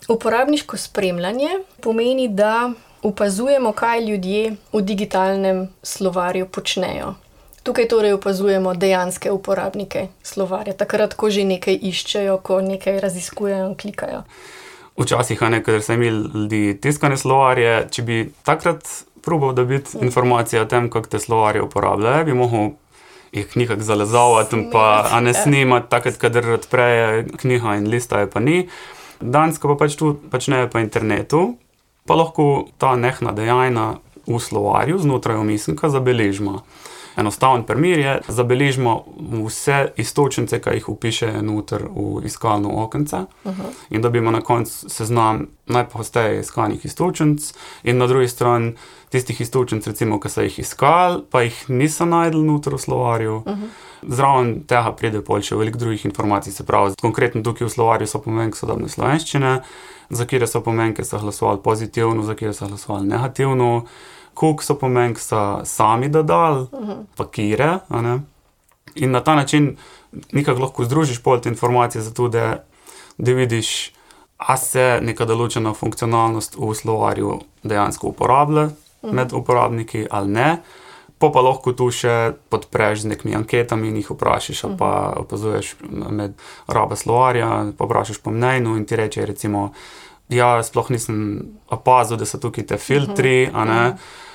uporabniško 0.09 0.77
spremljanje, 0.77 1.49
pomeni, 1.81 2.27
da 2.27 2.71
opazujemo, 3.03 3.71
kaj 3.71 4.05
ljudje 4.05 4.55
v 4.73 4.81
digitalnem 4.81 5.67
slovarju 5.83 6.47
počnejo. 6.47 7.13
Tukaj 7.63 7.87
torej 7.87 8.13
opazujemo 8.13 8.73
dejanske 8.73 9.31
uporabnike 9.31 10.07
slovarja, 10.23 10.73
takrat, 10.73 11.13
ko 11.13 11.29
že 11.29 11.45
nekaj 11.45 11.77
iščejo, 11.77 12.39
ko 12.41 12.57
nekaj 12.61 12.99
raziskujejo 12.99 13.69
in 13.69 13.77
klikajo. 13.77 14.23
Včasih, 15.01 15.41
ne, 15.49 15.61
ker 15.65 15.81
so 15.81 15.95
imeli 15.95 16.29
ljudi 16.33 16.75
tiskane 16.81 17.17
slovarje, 17.17 17.87
če 17.91 18.03
bi 18.05 18.19
takrat 18.45 18.85
probal 19.25 19.53
dobiti 19.57 19.97
informacije 20.01 20.61
o 20.61 20.67
tem, 20.69 20.89
kako 20.89 21.09
te 21.09 21.19
slovarje 21.19 21.63
uporabljajo, 21.65 22.25
bi 22.25 22.37
lahko 22.37 22.63
jih 23.31 23.57
nekako 23.57 23.85
zalezavati 23.87 24.57
in 24.57 24.69
pa 24.71 25.19
ne 25.23 25.33
snimati, 25.33 25.89
takrat, 25.89 26.17
kadar 26.19 26.49
odpreje 26.57 27.27
knjiga 27.39 27.75
in 27.79 27.87
listaje 27.89 28.29
pa 28.29 28.39
ni. 28.39 28.67
Dansko 29.21 29.71
pa 29.71 29.85
pač 29.85 29.95
tu 29.95 30.15
počnejo 30.31 30.67
po 30.73 30.81
internetu, 30.81 31.55
pa 32.05 32.17
lahko 32.17 32.67
ta 32.81 32.95
nehna 32.95 33.31
dejanja 33.37 34.01
v 34.27 34.39
slovarju 34.39 34.99
znotraj 34.99 35.37
umisnika 35.37 35.89
zabeležimo. 35.89 36.61
Enostaven 37.17 37.63
primer 37.63 37.99
je, 37.99 38.21
zabeležimo 38.27 39.05
vse 39.45 39.91
istočnice, 39.97 40.61
ki 40.61 40.69
jih 40.69 40.89
upiše 40.89 41.41
noter 41.41 41.83
v 41.95 42.25
iskalno 42.25 42.83
okence, 42.83 43.25
uh 43.43 43.51
-huh. 43.51 43.71
in 43.89 44.01
dobimo 44.01 44.31
na 44.31 44.41
koncu 44.41 44.89
seznam 44.89 45.47
najpogosteje 45.65 46.39
iskanih 46.39 46.85
istočnic, 46.85 47.53
in 47.83 47.97
na 47.97 48.07
drugi 48.07 48.27
strani 48.27 48.73
tistih 49.09 49.41
istočnic, 49.41 49.87
recimo, 49.87 50.19
ki 50.19 50.29
so 50.29 50.41
jih 50.41 50.59
iskali, 50.59 51.23
pa 51.31 51.41
jih 51.41 51.69
niso 51.69 52.05
najdel 52.05 52.45
noter 52.45 52.73
v 52.73 52.77
slovarju. 52.77 53.35
Uh 53.35 53.43
-huh. 53.45 53.67
Zraven 54.01 54.63
tega 54.67 54.91
pride 54.91 55.21
pol 55.21 55.41
še 55.41 55.55
veliko 55.55 55.77
drugih 55.77 56.05
informacij, 56.05 56.53
se 56.53 56.63
pravi, 56.63 56.93
konkretno 57.01 57.41
tukaj 57.41 57.67
v 57.67 57.69
slovarju 57.69 58.07
so 58.07 58.21
pomenke 58.21 58.57
sodobne 58.57 58.89
slovenščine, 58.89 59.61
za 60.09 60.25
kire 60.25 60.47
so 60.47 60.61
pomenke 60.61 61.03
so 61.03 61.19
glasovali 61.19 61.59
pozitivno, 61.63 62.23
za 62.23 62.35
kire 62.35 62.53
so 62.53 62.67
glasovali 62.67 63.07
negativno 63.07 63.85
koliko 64.33 64.63
so 64.63 64.75
pomenk 64.75 65.19
so 65.19 65.61
sami 65.63 66.09
dodali, 66.09 66.61
uh 66.71 66.79
-huh. 66.79 67.03
pa 67.15 67.27
kire. 67.27 67.79
a 67.89 68.01
ne. 68.01 68.19
In 68.95 69.11
na 69.11 69.23
ta 69.23 69.35
način 69.35 69.77
nekako 70.31 70.61
lahko 70.61 70.85
združiš 70.85 71.23
pol 71.23 71.39
te 71.39 71.49
informacije, 71.49 72.01
zato 72.01 72.27
da, 72.27 72.63
da 73.17 73.31
vidiš, 73.31 73.91
a 74.37 74.57
se 74.57 74.99
neka 75.01 75.25
določena 75.25 75.73
funkcionalnost 75.73 76.55
v 76.57 76.73
slovarju 76.73 77.39
dejansko 77.63 78.07
uporablja 78.07 78.69
med 79.01 79.33
uporabniki 79.33 80.07
ali 80.09 80.31
ne. 80.31 80.61
Pa 81.21 81.29
pa 81.29 81.41
lahko 81.45 81.73
tu 81.77 81.91
še 81.93 82.33
podpreš 82.49 83.03
z 83.03 83.11
nekimi 83.11 83.35
anketami 83.37 83.91
in 83.91 83.99
jih 83.99 84.09
vprašaš, 84.09 84.63
ali 84.63 84.77
pa 84.77 84.91
opazuješ 85.21 85.75
med 86.09 86.33
rabo 86.65 86.97
slovarja, 86.97 87.73
pa 87.77 87.85
vprašaš 87.85 88.17
po 88.25 88.33
mnenju 88.33 88.73
in 88.77 88.87
ti 88.89 88.97
reče, 88.97 89.25
recimo, 89.29 89.69
ja, 90.31 90.63
sploh 90.63 90.89
nisem 90.89 91.21
opazil, 91.71 92.17
da 92.17 92.25
so 92.25 92.39
tukaj 92.41 92.67
te 92.71 92.77
filtri, 92.81 93.49
a 93.53 93.65
ne. 93.67 93.85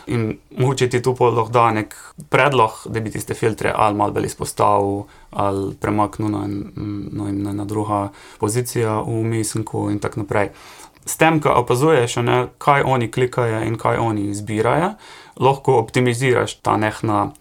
In 0.07 0.37
mogoče 0.55 0.87
ti 0.87 1.01
tu 1.03 1.17
lahko 1.19 1.51
da 1.51 1.65
nek 1.75 1.95
predlog, 2.31 2.85
da 2.87 3.01
bi 3.03 3.11
tiste 3.11 3.35
filtre 3.35 3.73
ali 3.75 3.97
malo 3.99 4.15
bolj 4.15 4.29
izpostavil, 4.29 5.03
ali 5.31 5.75
premaknil 5.75 6.31
na, 6.31 6.45
no, 6.47 7.27
na, 7.33 7.53
na 7.53 7.65
druga 7.65 8.13
pozicija 8.39 9.01
v 9.03 9.25
misinku 9.27 9.89
in 9.91 9.99
tako 9.99 10.23
naprej. 10.23 10.53
S 11.07 11.19
tem, 11.19 11.41
ko 11.43 11.51
opazuješ, 11.59 12.17
ne, 12.23 12.39
kaj 12.59 12.87
oni 12.87 13.11
klikajo 13.11 13.65
in 13.67 13.75
kaj 13.79 13.99
oni 13.99 14.29
izbirajo, 14.31 14.95
lahko 15.43 15.75
optimiziraš 15.83 16.55
ta 16.63 16.77
nehna 16.77 17.33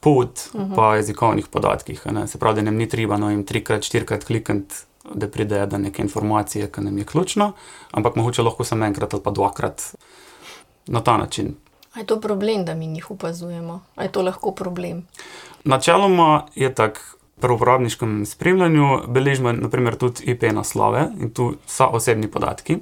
pot 0.00 0.42
po 0.74 0.92
jezikovnih 0.94 1.46
podatkih. 1.46 2.06
ne. 2.06 2.26
Se 2.26 2.38
pravi, 2.38 2.56
da 2.56 2.70
nam 2.70 2.76
ni 2.76 2.88
treba 2.88 3.16
no, 3.16 3.30
jim 3.30 3.44
trikrat, 3.44 3.82
štirikrat 3.82 4.24
klikati, 4.24 4.87
da 5.14 5.28
pridejo 5.28 5.66
do 5.66 5.78
neke 5.78 6.02
informacije, 6.02 6.70
ki 6.72 6.80
nam 6.80 6.98
je 6.98 7.04
ključna, 7.04 7.52
ampak 7.90 8.16
mogoče 8.16 8.42
lahko 8.42 8.64
samo 8.64 8.84
enkrat 8.84 9.14
ali 9.14 9.22
pa 9.22 9.30
dvakrat 9.30 9.82
na 10.86 11.00
ta 11.00 11.16
način. 11.16 11.54
A 11.94 12.00
je 12.00 12.06
to 12.06 12.20
problem, 12.20 12.64
da 12.64 12.74
mi 12.74 12.86
njih 12.86 13.10
opazujemo? 13.10 13.80
A 13.96 14.02
je 14.02 14.12
to 14.12 14.22
lahko 14.22 14.50
problem? 14.50 15.06
Načeloma 15.64 16.46
je 16.54 16.74
tako. 16.74 17.00
Pri 17.40 17.54
uporabniškem 17.54 18.26
spremljanju 18.26 18.86
beležimo 19.08 19.52
naprimer, 19.52 19.94
tudi 19.96 20.24
IP 20.26 20.42
naslove 20.52 21.04
in 21.20 21.30
tu 21.30 21.52
so 21.66 21.86
osebni 21.86 22.26
podatki, 22.30 22.78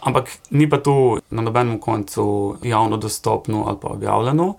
ampak 0.00 0.30
ni 0.50 0.66
pa 0.70 0.80
tu 0.82 1.18
na 1.30 1.42
nobenem 1.42 1.78
koncu 1.78 2.56
javno 2.62 2.96
dostopno 2.96 3.64
ali 3.68 3.78
pa 3.82 3.88
objavljeno. 3.88 4.56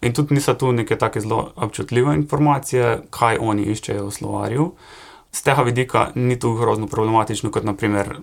In 0.00 0.14
tudi 0.14 0.34
niso 0.34 0.54
tu 0.54 0.72
neke 0.72 0.96
tako 0.98 1.20
zelo 1.20 1.50
občutljive 1.56 2.14
informacije, 2.14 3.00
kaj 3.10 3.38
oni 3.40 3.62
iščejo 3.62 4.06
v 4.06 4.14
slovarju. 4.14 4.70
Z 5.32 5.42
tega 5.42 5.62
vidika 5.62 6.10
ni 6.14 6.38
tu 6.38 6.54
grozno 6.54 6.86
problematično, 6.86 7.50
kot 7.50 7.64
naprimer, 7.64 8.16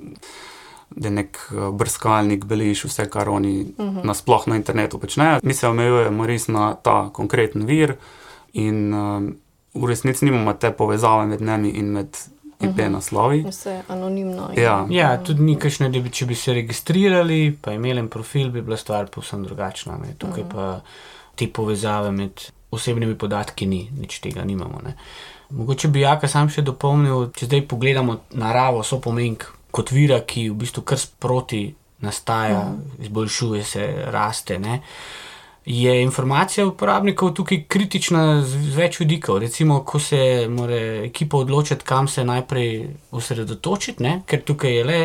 da 0.90 1.10
nek 1.10 1.38
eh, 1.52 1.72
brskalnik 1.74 2.46
beleži 2.46 2.88
vse, 2.88 3.10
kar 3.10 3.30
oni 3.30 3.62
uh 3.78 3.86
-huh. 3.86 4.06
nasploh 4.06 4.48
na 4.48 4.56
internetu 4.56 5.00
počnejo. 5.00 5.40
Mi 5.44 5.54
se 5.54 5.68
omejujemo 5.68 6.26
res 6.26 6.48
na 6.48 6.74
ta 6.74 7.10
konkreten 7.14 7.66
vir 7.66 7.96
in 8.54 8.94
um, 8.94 9.36
v 9.74 9.86
resnici 9.86 10.26
nimamo 10.26 10.54
te 10.54 10.72
povezave 10.72 11.26
med 11.26 11.42
nami 11.42 11.70
in 11.70 11.86
med 11.86 12.08
IP 12.60 12.70
uh 12.70 12.76
-huh. 12.76 12.90
naslovi. 12.90 13.44
Vse 13.44 13.82
anonimno. 13.88 14.50
in- 14.54 14.62
Ja. 14.64 14.88
Ja, 14.90 15.18
tudi 15.18 15.42
ni 15.42 15.56
kakšne, 15.56 15.90
da 15.90 16.00
bi, 16.00 16.10
če 16.10 16.26
bi 16.26 16.36
se 16.36 16.54
registrirali, 16.54 17.58
pa 17.62 17.72
imeli 17.72 18.08
profil, 18.10 18.50
bi 18.50 18.62
bila 18.62 18.78
stvar 18.78 19.08
povsem 19.08 19.44
drugačna. 19.44 19.98
Ne. 19.98 20.16
Tukaj 20.18 20.44
pa 20.52 20.82
te 21.36 21.48
povezave 21.48 22.12
med 22.12 22.32
osebnimi 22.72 23.16
podatki 23.16 23.66
ni, 23.66 23.90
nič 24.00 24.20
tega 24.20 24.44
nimamo. 24.44 24.82
Ne. 24.84 24.96
Mogoče 25.50 25.88
bi 25.94 26.02
jaka 26.02 26.28
sam 26.28 26.50
še 26.50 26.64
dopolnil, 26.66 27.30
če 27.36 27.50
zdaj 27.50 27.68
pogledamo 27.70 28.20
naravo, 28.40 28.84
so 28.84 29.02
pomenk 29.04 29.46
kot 29.76 29.92
vira, 29.92 30.22
ki 30.24 30.50
v 30.50 30.60
bistvu 30.64 30.86
kar 30.88 31.00
sproti 31.00 31.68
nastaja, 32.06 32.74
izboljšuje 33.00 33.64
se, 33.64 33.86
raste. 34.14 34.60
Ne. 34.60 34.82
Je 35.66 36.02
informacija 36.02 36.68
uporabnikov 36.68 37.34
tukaj 37.34 37.64
kritična 37.68 38.42
z 38.46 38.76
več 38.76 39.00
vidikov. 39.02 39.40
Recimo, 39.42 39.82
ko 39.84 40.00
se 40.00 40.46
mora 40.50 40.78
ekipa 41.08 41.42
odločiti, 41.42 41.86
kam 41.86 42.08
se 42.08 42.26
najprej 42.26 42.70
osredotočiti, 43.12 44.04
ne? 44.04 44.20
ker 44.30 44.44
tukaj 44.46 44.78
je 44.78 44.84
le 44.86 45.00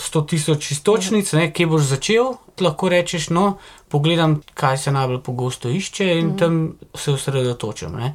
100 0.00 0.22
tisoč 0.32 0.70
istočnic, 0.72 1.32
ne? 1.36 1.50
kje 1.52 1.66
boš 1.68 1.90
začel. 1.92 2.32
Lahko 2.60 2.88
rečeš, 2.92 3.28
no, 3.36 3.58
pogledam, 3.92 4.40
kaj 4.54 4.78
se 4.78 4.92
najbolj 4.92 5.20
pogosto 5.24 5.68
išče 5.72 6.08
in 6.18 6.34
tam 6.40 6.62
se 6.94 7.12
osredotočam. 7.12 8.00
Ne? 8.00 8.14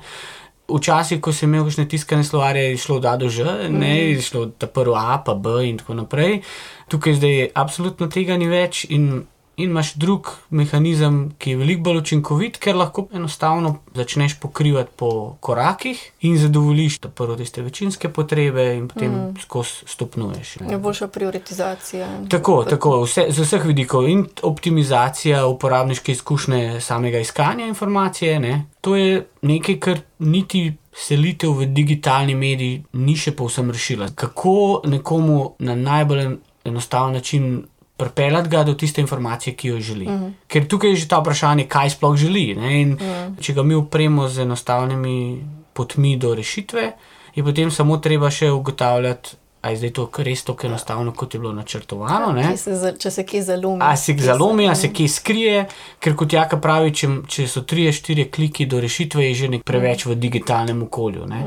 Včasih, 0.66 1.22
ko 1.22 1.30
sem 1.30 1.52
imel 1.52 1.68
kakšne 1.68 1.86
tiskane 1.86 2.24
slovarje, 2.26 2.72
je 2.72 2.82
šlo 2.82 2.98
od 2.98 3.06
A 3.06 3.14
do 3.22 3.30
Ž, 3.30 3.70
ne, 3.70 3.94
je 4.10 4.22
šlo 4.26 4.48
ta 4.58 4.66
prvo 4.66 4.96
A, 4.98 5.22
pa 5.22 5.36
B 5.38 5.62
in 5.70 5.78
tako 5.78 5.94
naprej. 5.94 6.42
Tukaj 6.90 7.20
zdaj 7.22 7.52
absolutno 7.54 8.08
tega 8.10 8.38
ni 8.38 8.50
več 8.50 8.86
in, 8.90 9.28
in 9.58 9.70
imaš 9.70 9.94
drug 9.94 10.30
mehanizem, 10.50 11.32
ki 11.38 11.50
je 11.50 11.58
veliko 11.58 11.84
bolj 11.84 11.98
učinkovit, 11.98 12.58
ker 12.58 12.76
lahko 12.76 13.08
enostavno 13.14 13.76
začneš 13.96 14.40
pokrivati 14.40 14.92
po 14.96 15.38
korakih 15.40 16.02
in 16.22 16.38
zadovoljiš 16.38 16.98
ta 17.00 17.10
prvo 17.10 17.36
tiste 17.36 17.62
večinske 17.62 18.10
potrebe 18.10 18.66
in 18.76 18.88
potem 18.88 19.12
mm. 19.12 19.36
skozi 19.42 19.86
stopnjuješ. 19.86 20.56
ne. 20.60 20.72
Je 20.72 20.78
boljša 20.78 21.08
prioritizacija. 21.08 22.08
Tako, 22.30 22.64
tako 22.70 23.02
vse, 23.04 23.28
z 23.30 23.42
vseh 23.42 23.66
vidikov 23.66 24.10
in 24.10 24.26
optimizacija 24.44 25.46
uporabniške 25.48 26.12
izkušnje 26.12 26.82
samega 26.82 27.20
iskanja 27.20 27.68
informacije. 27.68 28.40
Ne, 28.40 28.66
to 28.82 28.96
je 28.96 29.28
nekaj, 29.42 29.80
kar 29.80 30.00
niti 30.20 30.74
selitev 30.96 31.52
v 31.60 31.66
digitalni 31.66 32.36
medij 32.36 32.82
ni 32.94 33.16
še 33.20 33.32
povsem 33.36 33.72
rešila. 33.72 34.10
Kako 34.16 34.82
nekomu 34.88 35.56
na 35.60 35.76
najbolj 35.76 36.38
enostaven 36.66 37.14
način 37.14 37.64
pripeljati 37.98 38.50
ga 38.50 38.64
do 38.64 38.74
tiste 38.74 39.02
informacije, 39.02 39.56
ki 39.56 39.68
jo 39.68 39.80
želi. 39.80 40.08
Mm. 40.08 40.34
Ker 40.48 40.68
tukaj 40.68 40.90
je 40.90 40.96
že 40.96 41.08
ta 41.08 41.20
vprašanje, 41.20 41.68
kaj 41.68 41.90
sploh 41.90 42.16
želi. 42.16 42.56
Ne, 42.56 42.82
in 42.82 42.90
mm. 43.00 43.38
Če 43.42 43.54
ga 43.54 43.64
mi 43.64 43.76
upremo 43.76 44.28
z 44.28 44.42
enostavnimi 44.42 45.46
potmi 45.74 46.18
do 46.18 46.36
rešitve, 46.36 46.92
je 47.36 47.44
potem 47.44 47.72
samo 47.72 47.98
treba 47.98 48.30
še 48.32 48.52
ugotavljati. 48.52 49.30
A 49.66 49.72
je 49.74 49.78
zdaj 49.78 49.92
to 49.98 50.10
res 50.18 50.44
tako 50.46 50.68
enostavno, 50.68 51.12
kot 51.12 51.34
je 51.34 51.40
bilo 51.40 51.54
načrtovano? 51.54 52.36
Kje 52.38 52.58
se 52.58 52.76
za- 52.76 52.92
Če 52.92 53.12
se 53.12 53.24
kje 53.26 53.42
zalomi. 53.44 53.82
A 53.82 53.96
se 53.98 54.14
kje 54.14 54.24
zalomi, 54.24 54.70
a 54.70 54.76
se 54.76 54.92
kje 54.94 55.08
skrije, 55.10 55.66
ker 56.00 56.16
kot 56.16 56.34
Jaka 56.34 56.58
pravi, 56.62 56.94
če, 56.94 57.08
če 57.28 57.48
so 57.48 57.62
tri, 57.62 57.92
štiri 57.92 58.30
kliki 58.32 58.66
do 58.66 58.80
rešitve, 58.80 59.26
je 59.26 59.34
že 59.34 59.48
nek 59.48 59.64
preveč 59.64 60.06
v 60.06 60.16
digitalnem 60.16 60.84
okolju. 60.84 61.26
Ne? 61.26 61.42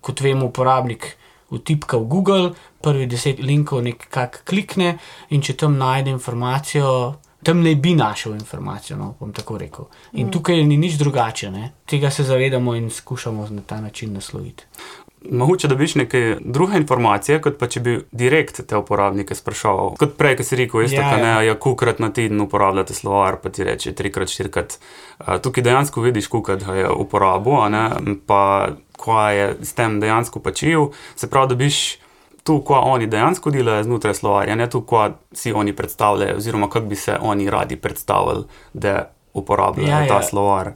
Kot 0.00 0.20
vemo, 0.20 0.46
uporabnik 0.46 1.16
vtipka 1.50 1.96
v 1.96 2.08
Google, 2.08 2.50
prvi 2.80 3.06
deset 3.06 3.38
linkov 3.38 3.82
nekako 3.82 4.44
klikne 4.44 4.98
in 5.30 5.42
če 5.42 5.56
tam 5.56 5.78
najde 5.78 6.10
informacijo. 6.10 6.90
Tam 7.44 7.60
ne 7.60 7.74
bi 7.76 7.92
našel 7.92 8.38
informacijo, 8.38 8.96
no, 8.96 9.10
bom 9.18 9.32
tako 9.36 9.58
rekel. 9.60 9.84
In 10.16 10.30
tukaj 10.32 10.62
ni 10.64 10.78
nič 10.80 10.94
drugače, 10.96 11.50
ne? 11.52 11.72
tega 11.84 12.10
se 12.10 12.24
zavedamo 12.24 12.72
in 12.74 12.88
skušamo 12.90 13.48
na 13.50 13.60
ta 13.66 13.80
način 13.80 14.14
nasloviti. 14.16 14.64
Mogoče 15.30 15.68
dobiš 15.68 15.94
neke 15.94 16.36
druge 16.40 16.76
informacije, 16.76 17.38
kot 17.40 17.56
pa 17.58 17.66
če 17.70 17.80
bi 17.80 17.94
direkt 18.12 18.60
te 18.68 18.76
uporabnike 18.76 19.34
spraševal. 19.34 19.94
Kot 20.00 20.18
prej, 20.18 20.36
ki 20.36 20.44
si 20.44 20.58
rekel, 20.60 20.82
jaz 20.84 20.92
Ja, 20.92 21.02
tako 21.02 21.22
ne, 21.22 21.30
ja. 21.30 21.42
ja, 21.48 21.54
kolikrat 21.56 22.02
na 22.02 22.10
teden 22.12 22.40
uporabljate 22.44 22.94
slovar, 22.94 23.38
pa 23.42 23.48
ti 23.48 23.64
reče 23.64 23.94
trikrat, 23.96 24.28
štirikrat. 24.28 24.76
Uh, 25.18 25.38
tukaj 25.40 25.64
dejansko 25.64 26.04
vidiš, 26.04 26.28
koliko 26.28 26.56
ga 26.60 26.76
je 26.76 26.90
uporabil, 26.90 27.56
pa 28.26 28.42
kaj 29.04 29.38
je 29.38 29.46
s 29.64 29.72
tem 29.72 29.96
dejansko 30.00 30.44
počel. 30.44 30.90
Se 31.16 31.30
pravi, 31.30 31.54
dobiš 31.54 31.80
to, 32.44 32.58
kaj 32.60 32.84
oni 32.92 33.06
dejansko 33.06 33.50
delajo 33.50 33.88
znotraj 33.88 34.14
slovarja, 34.20 34.54
ne 34.60 34.68
to, 34.70 34.82
kaj 34.84 35.16
si 35.32 35.52
oni 35.52 35.72
predstavljajo, 35.72 36.36
oziroma 36.36 36.68
kako 36.68 36.86
bi 36.86 36.96
se 36.96 37.16
oni 37.20 37.50
radi 37.50 37.76
predstavljali, 37.76 38.44
da 38.72 39.10
uporabljajo 39.32 39.90
Ja, 39.90 40.00
ja, 40.00 40.08
ta 40.08 40.20
ja. 40.20 40.22
slovar. 40.22 40.72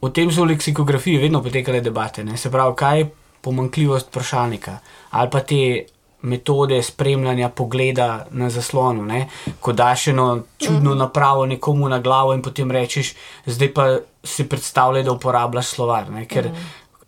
O 0.00 0.08
tem 0.08 0.30
so 0.30 0.42
v 0.42 0.52
leksikografiji 0.52 1.18
vedno 1.22 1.42
potekale 1.42 1.80
debate. 1.80 2.24
Ne? 2.24 2.36
Se 2.36 2.50
pravi, 2.50 2.74
kaj 2.76 3.04
pomankljivost 3.42 4.08
vprašalnika 4.08 4.78
ali 5.10 5.30
pa 5.30 5.40
te 5.40 5.84
metode 6.22 6.82
spremljanja 6.82 7.48
pogleda 7.48 8.26
na 8.30 8.50
zaslonu. 8.50 9.04
Ne? 9.04 9.28
Ko 9.60 9.72
daš 9.72 10.06
eno 10.08 10.42
čudno 10.58 10.94
napravo 10.94 11.46
nekomu 11.46 11.88
na 11.88 11.98
glavo 11.98 12.34
in 12.34 12.42
potem 12.42 12.70
rečeš, 12.70 13.14
zdaj 13.46 13.72
pa 13.74 13.86
si 14.24 14.48
predstavljaj, 14.48 15.02
da 15.02 15.12
uporabljaš 15.12 15.66
slovar. 15.66 16.10
Ne? 16.10 16.26
Ker 16.28 16.50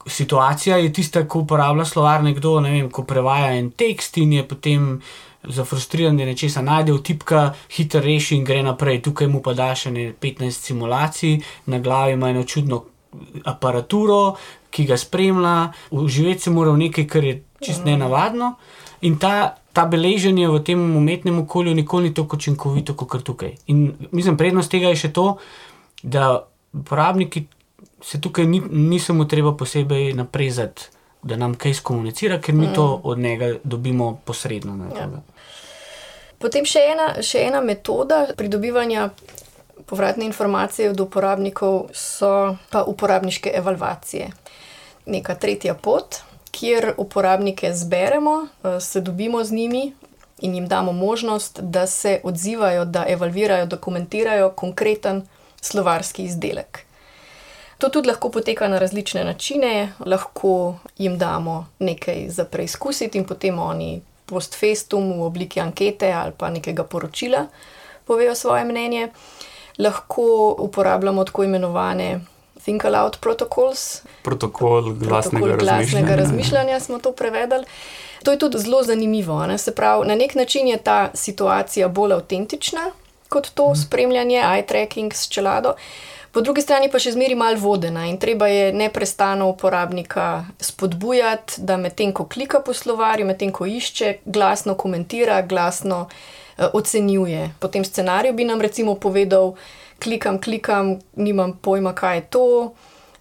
situacija 0.07 0.77
je 0.77 0.93
tista, 0.93 1.29
ko 1.29 1.45
uporablja 1.45 1.85
slovar 1.85 2.23
nekdo, 2.23 2.59
ne 2.61 2.71
vem, 2.71 2.91
ko 2.91 3.05
prevaja 3.05 3.55
en 3.55 3.71
tekst 3.71 4.19
in 4.19 4.33
je 4.33 4.49
potem. 4.49 5.01
Zafrustriran 5.45 6.17
je 6.21 6.25
nečesa, 6.27 6.63
najde 6.65 6.93
v 6.93 7.03
tipka, 7.05 7.41
hitro 7.77 8.01
reši 8.01 8.39
in 8.39 8.47
gre 8.49 8.63
naprej. 8.65 9.03
Tukaj 9.05 9.29
mu 9.29 9.43
pa 9.45 9.53
daš 9.53 9.91
ne 9.93 10.07
15 10.21 10.71
simulacij, 10.71 11.35
na 11.67 11.79
glavi 11.85 12.15
ima 12.17 12.31
eno 12.33 12.47
čudno 12.49 12.79
aparaturo, 13.45 14.37
ki 14.75 14.87
ga 14.89 14.97
spremlja, 14.99 15.73
uživati 15.95 16.47
se 16.47 16.51
mora 16.51 16.73
v 16.75 16.83
nekaj, 16.87 17.07
kar 17.07 17.25
je 17.25 17.37
čist 17.63 17.85
nenavadno. 17.87 18.55
In 19.07 19.19
ta, 19.21 19.55
ta 19.73 19.85
beleženje 19.87 20.49
v 20.49 20.63
tem 20.65 20.81
umetnem 20.97 21.39
okolju 21.45 21.75
nikoli 21.75 22.11
ni 22.11 22.15
tako 22.15 22.37
učinkovito 22.37 22.97
kot 22.97 23.23
tukaj. 23.23 23.55
In 23.71 23.93
mislim, 24.11 24.37
prednost 24.37 24.73
tega 24.73 24.91
je 24.91 25.05
še 25.05 25.13
to, 25.13 25.37
da 26.03 26.47
uporabniki 26.75 27.47
se 28.05 28.21
tukaj 28.21 28.47
ni, 28.47 28.61
niso 28.71 29.15
mu 29.15 29.29
treba 29.29 29.55
posebej 29.57 30.13
naprezati, 30.15 30.91
da 31.23 31.37
nam 31.37 31.55
kaj 31.55 31.79
skomunicira, 31.81 32.41
ker 32.41 32.55
mi 32.55 32.69
to 32.75 33.01
od 33.05 33.19
njega 33.19 33.55
dobimo 33.65 34.19
posredno. 34.25 34.77
Ja. 34.93 35.09
Potem 36.39 36.67
še 36.69 36.83
ena, 36.93 37.07
še 37.25 37.47
ena 37.47 37.63
metoda 37.65 38.27
pridobivanja 38.37 39.09
povratne 39.89 40.27
informacije 40.29 40.91
od 40.91 41.01
uporabnikov 41.01 41.89
so 41.93 42.57
pa 42.71 42.85
uporabniške 42.89 43.53
evalvacije. 43.55 44.31
Neka 45.07 45.35
tretja 45.35 45.75
pot, 45.75 46.17
kjer 46.51 46.95
uporabnike 46.97 47.73
zberemo, 47.75 48.47
eh, 48.65 48.81
se 48.81 49.01
dobimo 49.01 49.45
z 49.45 49.53
njimi 49.53 49.93
in 50.41 50.55
jim 50.55 50.69
damo 50.69 50.93
možnost, 50.93 51.61
da 51.61 51.87
se 51.87 52.21
odzivajo, 52.25 52.85
da 52.85 53.05
evalvirajo, 53.09 53.67
dokumentirajo 53.67 54.51
konkreten 54.51 55.23
slovarski 55.61 56.25
izdelek. 56.25 56.85
To 57.79 57.89
tudi 57.89 58.09
lahko 58.09 58.29
poteka 58.31 58.69
na 58.69 58.79
različne 58.79 59.25
načine, 59.25 59.93
lahko 60.07 60.75
jim 60.99 61.19
damo 61.19 61.67
nekaj 61.79 62.29
za 62.29 62.45
preizkusiti 62.45 63.19
in 63.19 63.25
potem 63.25 63.59
oni 63.59 64.03
post 64.27 64.55
festum 64.55 65.13
v 65.19 65.23
obliki 65.23 65.61
ankete 65.61 66.13
ali 66.13 66.33
pa 66.39 66.51
nekega 66.51 66.85
poročila 66.85 67.47
povejo 68.05 68.35
svoje 68.35 68.65
mnenje. 68.65 69.09
Lahko 69.79 70.57
uporabljamo 70.59 71.25
tako 71.25 71.45
imenovane 71.45 72.21
Think 72.65 72.85
Aloud 72.85 73.19
Protocols, 73.21 74.03
Protokol 74.23 74.83
glasnega 74.83 75.47
protokol 75.47 75.67
glasnega 75.67 76.17
razmišljanja. 76.17 76.17
razmišljanja 76.17 76.81
smo 76.81 76.99
to 76.99 77.13
prevedli. 77.13 77.65
To 78.25 78.33
je 78.33 78.39
tudi 78.39 78.59
zelo 78.59 78.83
zanimivo. 78.83 79.47
Ne? 79.47 79.59
Se 79.59 79.75
pravi, 79.75 80.07
na 80.09 80.15
nek 80.15 80.35
način 80.35 80.69
je 80.69 80.77
ta 80.77 81.11
situacija 81.15 81.89
bolj 81.89 82.13
avtentična 82.13 82.91
kot 83.29 83.51
to 83.55 83.75
spremljanje, 83.75 84.39
eye 84.39 84.67
tracking 84.67 85.13
s 85.15 85.29
čelado. 85.29 85.75
Po 86.33 86.41
drugi 86.41 86.63
strani 86.63 86.89
pa 86.91 86.99
še 86.99 87.13
zmeraj 87.15 87.39
malo 87.39 87.61
vodena 87.63 88.09
in 88.11 88.17
treba 88.19 88.49
je 88.51 88.73
neprestano 88.75 89.47
uporabnika 89.53 90.45
spodbujati, 90.59 91.63
da 91.63 91.77
medtem 91.79 92.13
ko 92.13 92.27
klika 92.27 92.59
po 92.61 92.75
slovarju, 92.75 93.27
medtem 93.27 93.53
ko 93.55 93.67
išče, 93.71 94.17
glasno 94.25 94.75
komentira, 94.75 95.43
glasno 95.47 96.09
eh, 96.09 96.67
ocenjuje. 96.73 97.53
Po 97.61 97.71
tem 97.71 97.87
scenariju 97.87 98.35
bi 98.35 98.49
nam 98.51 98.61
recimo 98.61 98.97
povedal, 98.99 99.55
klikam, 100.05 100.41
klikam, 100.43 100.99
nimam 101.17 101.57
pojma, 101.57 101.95
kaj 101.97 102.17
je 102.19 102.25
to. 102.37 102.47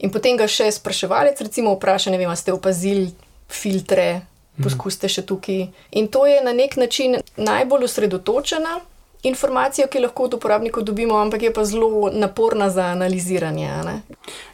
In 0.04 0.12
potem 0.12 0.38
ga 0.38 0.50
še 0.52 0.68
spraševalec, 0.76 1.40
recimo, 1.46 1.78
vpraša, 1.78 2.12
ne 2.12 2.20
vem, 2.20 2.32
ste 2.36 2.52
opazili 2.52 3.08
filtre, 3.48 4.26
poskusite 4.60 5.10
še 5.10 5.24
tukaj. 5.28 5.70
In 6.00 6.10
to 6.12 6.26
je 6.28 6.42
na 6.44 6.52
nek 6.54 6.76
način 6.78 7.22
najbolj 7.40 7.88
osredotočena 7.88 8.82
informacija, 9.24 9.88
ki 9.88 9.98
jo 9.98 10.04
lahko 10.04 10.28
od 10.28 10.34
uporabnikov 10.34 10.84
dobimo, 10.84 11.16
ampak 11.18 11.48
je 11.48 11.54
pa 11.56 11.64
zelo 11.66 12.10
naporna 12.12 12.70
za 12.70 12.92
analiziranje. 12.92 13.70
ne. 13.86 14.02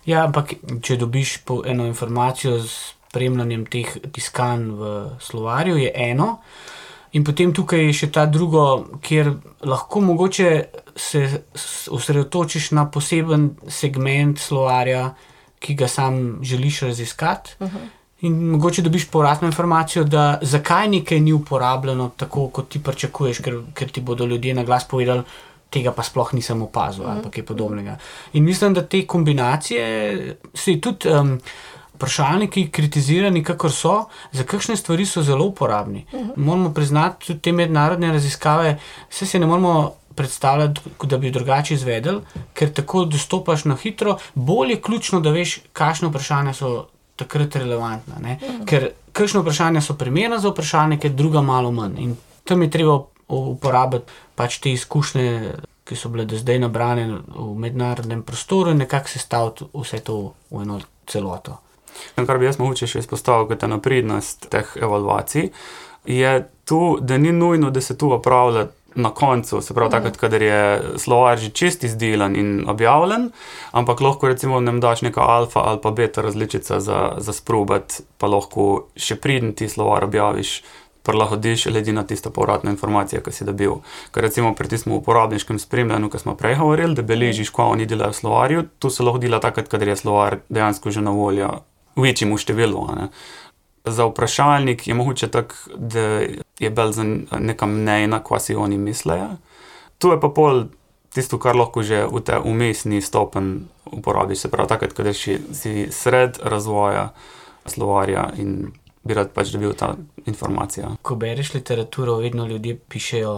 Ja, 0.06 0.26
ampak 0.26 0.54
če 0.82 0.98
dobiš 1.02 1.40
eno 1.66 1.90
informacijo 1.90 2.60
s 2.62 2.94
spremljanjem 3.10 3.66
teh 3.66 3.98
tiskanj 4.14 4.70
v 4.78 4.92
slovarju, 5.20 5.78
je 5.78 5.92
eno. 5.96 6.38
In 7.18 7.24
potem 7.26 7.54
tukaj 7.54 7.88
je 7.88 7.94
še 7.94 8.12
ta 8.14 8.28
drugo, 8.30 8.86
kjer 9.02 9.34
lahko 9.66 10.02
mogoče 10.06 10.50
se 11.00 11.44
osredotočiš 11.92 12.72
na 12.72 12.86
poseben 12.92 13.50
segment 13.68 14.40
slovarja, 14.40 15.14
ki 15.60 15.76
ga 15.76 15.88
sam 15.88 16.40
želiš 16.44 16.82
raziskati. 16.82 17.56
Uh 17.60 17.68
-huh. 17.68 17.88
In 18.22 18.34
mogoče 18.52 18.82
dobiš 18.82 19.08
povratno 19.08 19.48
informacijo, 19.48 20.04
da 20.04 20.40
zakaj 20.42 20.88
nekaj 20.88 21.20
ni 21.20 21.34
uporabljeno 21.34 22.12
tako, 22.18 22.48
kot 22.48 22.70
ti 22.70 22.84
pričakuješ, 22.84 23.40
ker, 23.40 23.62
ker 23.74 23.92
ti 23.92 24.02
bodo 24.02 24.26
ljudje 24.26 24.54
na 24.54 24.64
glas 24.64 24.88
povedali, 24.88 25.24
tega 25.70 25.92
pa 25.92 26.04
sploh 26.04 26.34
nisem 26.34 26.62
opazil 26.62 27.08
ali 27.08 27.24
pa 27.24 27.30
kaj 27.30 27.46
podobnega. 27.46 27.98
In 28.34 28.44
mislim, 28.44 28.74
da 28.74 28.86
te 28.86 29.06
kombinacije, 29.08 30.36
se 30.54 30.82
tudi 30.82 31.10
um, 31.10 31.40
vprašalniki, 31.94 32.70
kritizirani, 32.72 33.44
kakor 33.44 33.72
so, 33.72 33.94
za 34.32 34.44
kakšne 34.44 34.76
stvari 34.76 35.06
so 35.06 35.24
zelo 35.24 35.46
uporabni. 35.46 36.06
Uh 36.12 36.20
-huh. 36.20 36.34
Moramo 36.36 36.74
priznati 36.74 37.28
tudi 37.28 37.40
te 37.40 37.52
mednarodne 37.52 38.12
raziskave, 38.12 38.80
vse 39.10 39.26
se 39.26 39.40
ne 39.40 39.46
moramo. 39.46 39.99
Predstavljati, 40.20 40.94
da 41.08 41.18
bi 41.18 41.32
drugače 41.32 41.74
izvedel, 41.74 42.20
ker 42.54 42.74
tako 42.76 43.06
dostopaš 43.08 43.64
na 43.72 43.78
hitro, 43.80 44.18
bolje 44.36 44.76
je 44.76 44.82
ključno, 44.84 45.22
da 45.24 45.32
veš, 45.32 45.62
kakšne 45.74 46.10
vprašanja 46.12 46.54
so 46.58 46.72
takrat 47.16 47.56
relevantna. 47.56 48.20
Ne? 48.20 48.36
Ker 48.68 48.90
kakšne 49.16 49.44
vprašanja 49.44 49.82
so 49.82 49.96
primerna 50.00 50.42
za 50.44 50.52
vprašalnike, 50.52 51.10
druga 51.10 51.42
malo 51.42 51.72
manj. 51.72 51.96
In 52.04 52.18
tam 52.44 52.62
je 52.62 52.70
treba 52.72 53.00
uporabiti 53.28 54.12
pač 54.36 54.60
te 54.64 54.72
izkušnje, 54.72 55.56
ki 55.84 55.98
so 55.98 56.12
bile 56.14 56.26
do 56.30 56.38
zdaj 56.38 56.60
nabrane 56.62 57.08
v 57.28 57.50
mednarodnem 57.58 58.22
prostoru 58.24 58.72
in 58.72 58.84
nekako 58.84 59.10
sestaviti 59.10 59.66
vse 59.74 60.04
to 60.06 60.20
v 60.52 60.62
eno 60.62 60.80
celoto. 61.08 61.58
In 62.18 62.28
kar 62.28 62.38
bi 62.38 62.46
jaz 62.46 62.60
mogoče 62.62 62.88
še 62.88 63.04
izpostavil 63.04 63.50
kot 63.50 63.64
eno 63.66 63.80
prednost 63.82 64.48
teh 64.54 64.76
evalvacij, 64.78 65.50
je 66.06 66.34
to, 66.66 66.98
da 67.02 67.18
ni 67.18 67.32
nujno, 67.32 67.72
da 67.74 67.82
se 67.82 67.98
tu 67.98 68.12
opravlja 68.14 68.68
na 68.96 69.12
koncu, 69.12 69.62
se 69.62 69.74
pravi, 69.74 69.92
takrat, 69.92 70.18
kadar 70.18 70.42
je 70.42 70.82
slovar 70.98 71.38
že 71.38 71.50
čist 71.50 71.84
izdelan 71.84 72.36
in 72.36 72.66
objavljen, 72.70 73.30
ampak 73.72 74.02
lahko 74.02 74.28
recimo 74.28 74.60
nam 74.60 74.80
daš 74.80 75.02
neka 75.02 75.22
alfa 75.22 75.60
ali 75.60 75.80
pa 75.82 75.92
beta 75.92 76.22
različica 76.22 76.80
za, 76.80 77.00
za 77.18 77.34
sprobat, 77.34 78.02
pa 78.18 78.28
lahko 78.28 78.90
še 78.96 79.16
pridn 79.16 79.54
ti 79.54 79.70
slovar 79.70 80.04
objaviš. 80.10 80.62
Prilagodiš 81.04 81.70
glede 81.72 81.94
na 81.96 82.04
tisto 82.04 82.30
povratno 82.30 82.70
informacijo, 82.70 83.22
ki 83.24 83.32
si 83.32 83.46
dobil. 83.48 83.78
Ker 84.12 84.24
recimo 84.28 84.52
pri 84.54 84.68
tistem 84.70 84.94
uporabniškem 84.94 85.58
spremljanju, 85.60 86.10
ki 86.12 86.20
smo 86.20 86.36
prej 86.38 86.60
govorili, 86.60 86.94
da 86.94 87.06
beležiš, 87.08 87.50
ko 87.56 87.70
oni 87.72 87.88
delajo 87.88 88.12
v 88.12 88.18
slovarju, 88.18 88.66
tu 88.84 88.92
se 88.92 89.04
lahko 89.04 89.22
dela 89.24 89.40
takrat, 89.40 89.72
kadar 89.72 89.88
je 89.88 89.96
slovar 89.96 90.38
dejansko 90.50 90.92
že 90.92 91.02
na 91.02 91.16
voljo 91.16 91.64
v 91.96 92.10
večjem 92.10 92.36
številu. 92.38 92.84
Ne. 93.00 93.08
Za 93.86 94.06
vprašalnik 94.06 94.88
je 94.88 94.94
mogoče 94.94 95.28
tako, 95.32 95.56
da 95.76 96.00
je 96.60 96.70
bolj 96.70 96.92
za 96.92 97.06
neka 97.40 97.66
mnenja, 97.66 98.20
kva 98.24 98.40
si 98.40 98.56
oni 98.56 98.78
mislijo. 98.78 99.30
Tu 99.98 100.12
je 100.12 100.20
pa 100.20 100.30
pol 100.30 100.66
tisto, 101.14 101.40
kar 101.40 101.56
lahko 101.56 101.84
že 101.84 102.06
v 102.06 102.22
te 102.22 102.40
umestni 102.40 103.02
stopen 103.02 103.68
uporabiš, 103.86 104.46
se 104.46 104.52
pravi, 104.52 104.70
takrat, 104.70 104.94
ko 104.94 105.14
si, 105.14 105.40
si 105.54 105.88
sred 105.92 106.38
razvoja 106.44 107.10
slovarja 107.66 108.30
in 108.38 108.72
bi 109.04 109.14
rad 109.14 109.32
pač 109.34 109.54
dobil 109.54 109.74
ta 109.74 109.96
informacija. 110.26 110.94
Ko 111.02 111.16
bereš 111.16 111.54
literaturo, 111.54 112.20
vedno 112.22 112.46
ljudje 112.48 112.78
pišejo, 112.90 113.36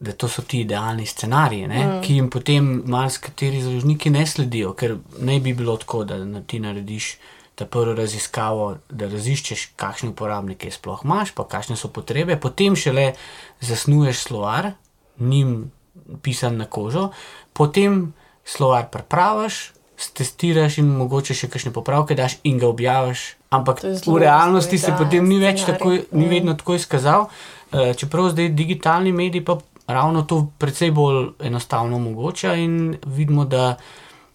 da 0.00 0.12
to 0.12 0.28
so 0.28 0.42
ti 0.42 0.60
idealni 0.60 1.06
scenariji, 1.06 1.68
mm. 1.68 2.00
ki 2.04 2.18
jim 2.18 2.30
potem 2.30 2.82
marsikateri 2.86 3.62
založniki 3.64 4.10
ne 4.10 4.26
sledijo, 4.26 4.74
ker 4.76 4.98
ne 5.20 5.38
bi 5.40 5.54
bilo 5.56 5.76
tako, 5.76 6.04
da 6.04 6.18
na 6.24 6.42
ti 6.42 6.60
narediš 6.60 7.16
ta 7.56 7.64
prvo 7.64 7.94
raziskavo, 7.96 8.76
da 8.92 9.08
raziščeš, 9.08 9.70
kakšne 9.80 10.12
uporabnike 10.12 10.70
sploh 10.70 11.00
imaš, 11.04 11.32
pa 11.32 11.46
kakšne 11.48 11.76
so 11.80 11.88
potrebe, 11.88 12.36
potem 12.36 12.76
šele 12.76 13.14
zasnuješ 13.64 14.26
slovar, 14.28 14.74
njim 15.18 15.70
pisan 16.22 16.60
na 16.60 16.66
kožo, 16.68 17.10
potem 17.56 18.12
slovar 18.44 18.90
prepravaš, 18.92 19.72
testiraš 20.14 20.76
in 20.82 20.90
mogoče 20.98 21.34
še 21.34 21.48
kakšne 21.48 21.72
popravke 21.72 22.14
daš 22.14 22.36
in 22.44 22.60
ga 22.60 22.68
objaviš. 22.68 23.22
Ampak 23.56 23.80
je 23.84 23.94
v 24.04 24.18
realnosti 24.20 24.78
se 24.78 24.92
razvoj, 24.92 25.06
potem 25.06 25.24
da, 25.24 25.28
ni 25.30 25.38
več 25.40 25.64
tako, 25.64 25.94
ni 26.12 26.26
Mm. 26.26 26.28
vedno 26.28 26.54
tako 26.54 26.76
izkazal. 26.76 27.28
Eh, 27.72 27.94
Čeprav 27.94 28.30
zdaj 28.30 28.48
digitalni 28.52 29.12
mediji 29.12 29.44
pa 29.44 29.58
ravno 29.86 30.22
to 30.22 30.46
precej 30.58 30.90
bolj 30.90 31.32
enostavno 31.40 31.96
omogoča 31.96 32.54
in 32.54 32.98
vidimo, 33.06 33.44
da 33.44 33.76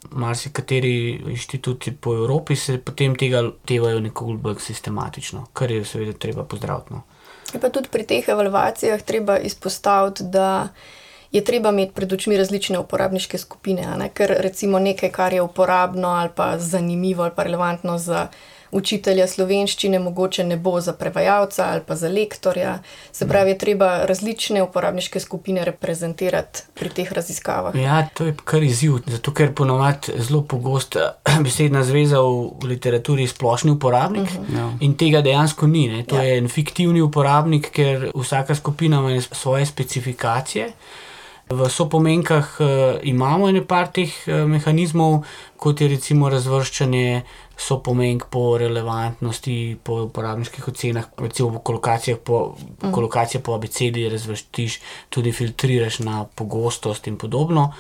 marsikateri 0.10 1.22
inštituti 1.30 1.92
po 1.92 2.14
Evropi 2.14 2.56
se 2.56 2.78
potem 2.78 3.16
tega 3.16 3.42
lotevajo 3.42 4.00
nekoliko 4.00 4.42
bolj 4.42 4.60
sistematično, 4.60 5.46
kar 5.54 5.72
je 5.72 5.86
seveda 5.86 6.14
treba 6.14 6.44
pozdraviti. 6.44 6.94
No. 6.94 7.02
Je 7.54 7.60
pa 7.60 7.70
tudi 7.70 7.90
pri 7.92 8.04
teh 8.08 8.28
evalvacijah 8.28 9.02
treba 9.02 9.38
izpostaviti, 9.38 10.24
da 10.24 10.70
je 11.32 11.44
treba 11.44 11.70
imeti 11.70 11.94
pred 11.94 12.14
očmi 12.14 12.38
različne 12.38 12.80
uporabniške 12.80 13.38
skupine. 13.38 13.88
Ne? 13.98 14.10
Ker 14.10 14.36
recimo 14.40 14.80
nekaj, 14.80 15.12
kar 15.12 15.34
je 15.34 15.42
uporabno 15.42 16.08
ali 16.08 16.30
pa 16.36 16.58
zanimivo 16.60 17.24
ali 17.24 17.32
pa 17.36 17.44
relevantno 17.44 17.98
za 17.98 18.28
učitelja 18.72 19.28
slovenščine, 19.28 20.00
mogoče 20.00 20.44
ne 20.44 20.58
bo 20.58 20.80
za 20.82 20.94
prevajalca 20.94 21.68
ali 21.72 21.82
pa 21.88 21.96
za 21.96 22.10
lektorja. 22.10 22.80
Se 23.12 23.28
pravi, 23.28 23.52
je 23.52 23.58
treba 23.58 24.06
različne 24.06 24.64
uporabniške 24.64 25.20
skupine 25.20 25.66
reprezentirati 25.66 26.64
pri 26.74 26.90
teh 26.90 27.12
raziskavah. 27.12 27.76
Ja, 27.76 28.08
to 28.14 28.26
je 28.26 28.36
kar 28.44 28.64
izziv, 28.64 29.02
zato 29.06 29.34
ker 29.34 29.54
ponovadi 29.56 30.16
zelo 30.18 30.42
pogosta 30.42 31.12
besedna 31.46 31.84
zveza 31.84 32.22
v 32.22 32.72
literaturi 32.72 33.28
je 33.28 33.34
splošni 33.36 33.72
uporabnik 33.72 34.30
uh 34.30 34.36
-huh. 34.36 34.58
Ja. 34.58 34.72
in 34.80 34.98
tega 34.98 35.22
dejansko 35.22 35.68
ni. 35.68 35.88
Ne. 35.88 36.04
To 36.04 36.16
Ja. 36.16 36.22
ja. 36.22 36.28
je 36.28 36.38
en 36.38 36.48
fiktivni 36.50 37.02
uporabnik, 37.02 37.72
ker 37.72 38.12
vsaka 38.16 38.56
skupina 38.56 38.98
ima 39.00 39.22
svoje 39.22 39.66
specifikacije. 39.66 40.72
V 41.50 41.70
sopomenkah 41.70 42.48
uh, 42.60 42.68
imamo 43.04 43.50
ene 43.50 43.66
par 43.68 43.88
teh 43.88 44.10
uh, 44.28 44.34
mehanizmov, 44.48 45.26
kot 45.58 45.82
je 45.82 45.88
recimo 45.88 46.30
razvrščanje 46.30 47.22
sopomenk 47.62 48.24
po 48.26 48.58
relevantnosti, 48.58 49.56
po 49.84 50.04
uporabniških 50.04 50.68
ocenah, 50.68 51.06
recimo 51.20 51.52
po 51.52 51.60
kolokacijah, 51.62 52.18
po, 52.20 52.56
mm. 52.82 52.92
kolokacije 52.92 53.42
po 53.42 53.54
abecedi 53.54 54.10
razvrstiš, 54.10 54.80
tudi 55.10 55.32
filtriraš 55.32 56.00
na 56.00 56.26
pogostost 56.26 57.08
in 57.08 57.18
podobno. 57.18 57.74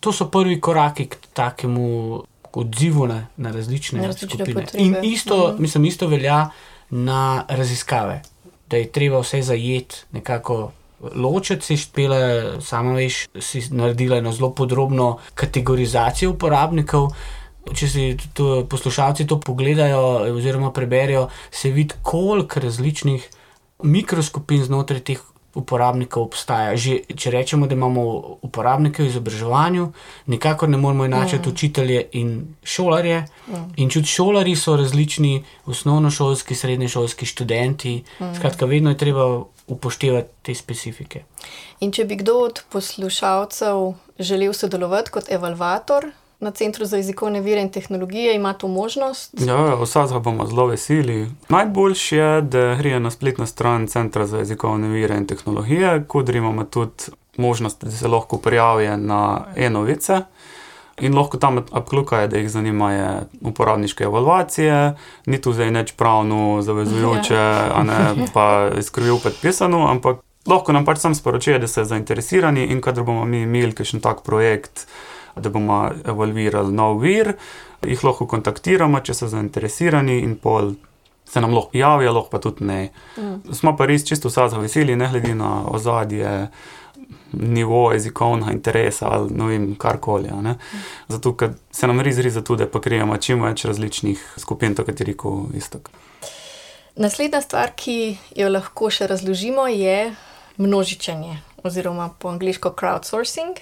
To 0.00 0.12
so 0.12 0.26
prvi 0.26 0.60
koraki 0.60 1.06
k 1.06 1.16
takemu 1.32 2.22
odzivu 2.54 3.06
na, 3.06 3.26
na 3.36 3.50
različne, 3.50 4.00
Na 4.00 4.06
različne 4.06 4.28
skupine. 4.28 4.54
potrebe. 4.56 4.84
In 4.84 4.96
isto, 5.04 5.48
Mhm. 5.48 5.62
mislim, 5.62 5.84
isto 5.84 6.06
velja 6.06 6.50
na 6.90 7.20
raziskave, 7.48 8.22
da 8.68 8.76
je 8.76 8.88
treba 8.88 9.20
vse 9.20 9.42
zajeti 9.42 9.96
nekako. 10.12 10.72
Ločiti 11.14 11.62
si 11.62 11.76
špela, 11.76 12.16
sama 12.60 12.92
veš, 12.92 13.26
si 13.38 13.62
naredila 13.70 14.16
eno 14.16 14.32
zelo 14.32 14.50
podrobno 14.50 15.18
kategorizacijo 15.34 16.30
uporabnikov. 16.30 17.10
Če 17.74 17.88
si 17.88 18.02
to, 18.34 18.64
poslušalci 18.70 19.26
to 19.26 19.40
pogledajo 19.40 20.02
oziroma 20.36 20.72
preberijo, 20.72 21.28
se 21.50 21.70
vidi, 21.70 21.94
koliko 22.02 22.60
različnih 22.60 23.24
mikroskupin 23.82 24.62
znotraj 24.64 25.00
teh 25.00 25.24
uporabnikov 25.56 26.28
obstaja. 26.28 26.76
Že, 26.76 26.98
če 27.16 27.32
rečemo, 27.32 27.66
da 27.66 27.74
imamo 27.74 28.04
uporabnike 28.44 29.02
v 29.02 29.08
izobraževanju, 29.08 29.86
nikakor 30.32 30.68
ne 30.68 30.80
moremo 30.80 31.06
enačiti 31.08 31.48
mm. 31.48 31.52
učitelje 31.52 32.02
in 32.20 32.32
šolarje. 32.62 33.22
Mm. 33.48 33.64
In 33.82 33.92
tudi 33.92 34.12
šolari 34.12 34.56
so 34.56 34.76
različni, 34.76 35.40
osnovnošolski, 35.66 36.54
srednješolski 36.54 37.26
študenti. 37.26 38.02
Mm. 38.20 38.34
Skratka, 38.36 38.68
vedno 38.68 38.92
je 38.92 39.00
treba 39.00 39.26
upoštevati 39.66 40.28
te 40.42 40.54
specifike. 40.54 41.24
In 41.80 41.92
če 41.92 42.04
bi 42.04 42.20
kdo 42.20 42.36
od 42.44 42.62
poslušalcev 42.70 43.96
želel 44.18 44.52
sodelovati 44.52 45.10
kot 45.10 45.32
evalvator 45.32 46.12
na 46.40 46.50
Centru 46.50 46.84
za 46.84 46.96
jezikovne 46.96 47.40
vire 47.40 47.60
in 47.60 47.68
tehnologije, 47.68 48.34
ima 48.34 48.52
to 48.52 48.68
možnost. 48.68 49.34
Ja, 49.38 49.74
vsega 49.82 50.18
bomo 50.18 50.46
zelo 50.46 50.66
veseli. 50.66 51.30
Najboljše 51.48 52.16
je, 52.16 52.42
da 52.42 52.74
grejo 52.74 53.00
na 53.00 53.10
spletno 53.10 53.46
stran 53.46 53.86
Centra 53.86 54.26
za 54.26 54.38
jezikovne 54.38 54.88
vire 54.88 55.16
in 55.16 55.26
tehnologije, 55.26 56.04
kjer 56.12 56.36
imamo 56.36 56.64
tudi 56.64 57.04
možnost, 57.36 57.84
da 57.84 57.90
se 57.90 58.08
lahko 58.08 58.38
prijavijo 58.38 58.96
na 58.96 59.44
enovice. 59.56 60.20
In 61.00 61.14
lahko 61.14 61.36
tam 61.36 61.58
obklukajo, 61.70 62.28
da 62.28 62.38
jih 62.38 62.50
zanimajo 62.50 63.20
uporabniške 63.40 64.04
evalvacije, 64.04 64.94
ni 65.26 65.40
tu 65.40 65.52
zdaj 65.52 65.70
nič 65.70 65.92
pravno 65.92 66.62
zavezujoče, 66.62 67.38
a 67.74 67.82
ne 67.82 68.28
pa 68.34 68.70
skrivil 68.82 69.18
podpisano, 69.22 69.86
ampak 69.90 70.16
lahko 70.46 70.72
nam 70.72 70.84
pač 70.84 70.98
sam 70.98 71.14
sporočijo, 71.14 71.58
da 71.58 71.68
so 71.68 71.84
zainteresirani 71.84 72.64
in 72.72 72.80
kadar 72.80 73.04
bomo 73.04 73.24
mi 73.24 73.42
imeli 73.42 73.76
kakšen 73.76 74.00
tak 74.00 74.22
projekt, 74.24 74.86
da 75.36 75.50
bomo 75.52 75.90
evalvirali 76.04 76.72
nov 76.72 77.00
vir, 77.04 77.34
jih 77.84 78.04
lahko 78.04 78.26
kontaktiramo, 78.26 79.00
če 79.04 79.14
so 79.14 79.30
zainteresirani 79.32 80.20
in 80.24 80.36
pol. 80.40 80.74
Se 81.26 81.40
nam 81.42 81.56
lahko 81.56 81.74
javijo, 81.74 82.12
lahko 82.14 82.30
pa 82.30 82.38
tudi 82.38 82.64
ne. 82.64 82.92
Mm. 83.18 83.54
Smo 83.58 83.72
pa 83.74 83.88
res 83.90 84.04
čisto 84.06 84.30
vsa 84.30 84.46
veseli, 84.62 84.94
ne 84.94 85.08
glede 85.10 85.32
na 85.34 85.64
ozadje, 85.66 86.30
nivo 87.32 87.92
jezikovnega 87.92 88.52
interesa 88.52 89.08
ali 89.10 89.34
ne 89.34 89.46
vem, 89.46 89.74
karkoli. 89.74 90.30
ne. 90.42 90.54
Zato, 91.08 91.34
ker 91.36 91.50
se 91.70 91.86
nam 91.86 92.00
res 92.00 92.18
res 92.18 92.32
zato, 92.38 92.56
da 92.56 92.66
pokrijemo 92.66 93.16
čim 93.16 93.42
več 93.42 93.64
različnih 93.64 94.22
skupin, 94.38 94.74
tako 94.74 94.92
kot 94.92 95.00
je 95.00 95.06
rekel 95.06 95.42
Istok. 95.54 95.90
Naslednja 96.96 97.42
stvar, 97.42 97.74
ki 97.76 98.16
jo 98.36 98.48
lahko 98.48 98.90
še 98.90 99.06
razložimo, 99.10 99.66
je 99.68 100.14
množičenje, 100.56 101.36
oziroma 101.66 102.08
po 102.18 102.30
angliško 102.32 102.72
crowdsourcing. 102.78 103.58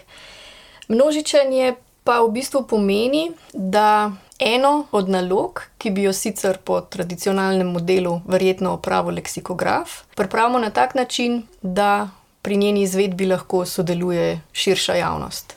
Množičenje 0.89 1.75
pa 2.05 2.21
v 2.21 2.31
bistvu 2.37 2.67
pomeni, 2.69 3.33
da 3.53 4.13
eno 4.39 4.87
od 4.93 5.09
nalog, 5.09 5.63
ki 5.79 5.91
bi 5.91 6.03
jo 6.03 6.13
sicer 6.13 6.59
po 6.65 6.81
tradicionalnem 6.81 7.71
modelu 7.73 8.21
verjetno 8.29 8.75
opravil 8.77 9.15
leksikograf, 9.15 10.03
pripravimo 10.15 10.59
na 10.59 10.71
tak 10.71 10.95
način, 10.95 11.43
da 11.63 12.11
pri 12.43 12.57
njeni 12.57 12.83
izvedbi 12.83 13.27
lahko 13.27 13.65
sodeluje 13.67 14.41
širša 14.53 14.95
javnost. 14.95 15.57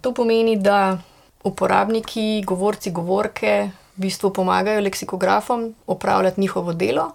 To 0.00 0.14
pomeni, 0.14 0.56
da 0.56 0.98
uporabniki, 1.44 2.42
govorci, 2.46 2.90
govorke 2.90 3.70
v 3.96 4.00
bistvu 4.00 4.32
pomagajo 4.32 4.80
leksikografom 4.80 5.74
opravljati 5.86 6.40
njihovo 6.40 6.72
delo. 6.72 7.10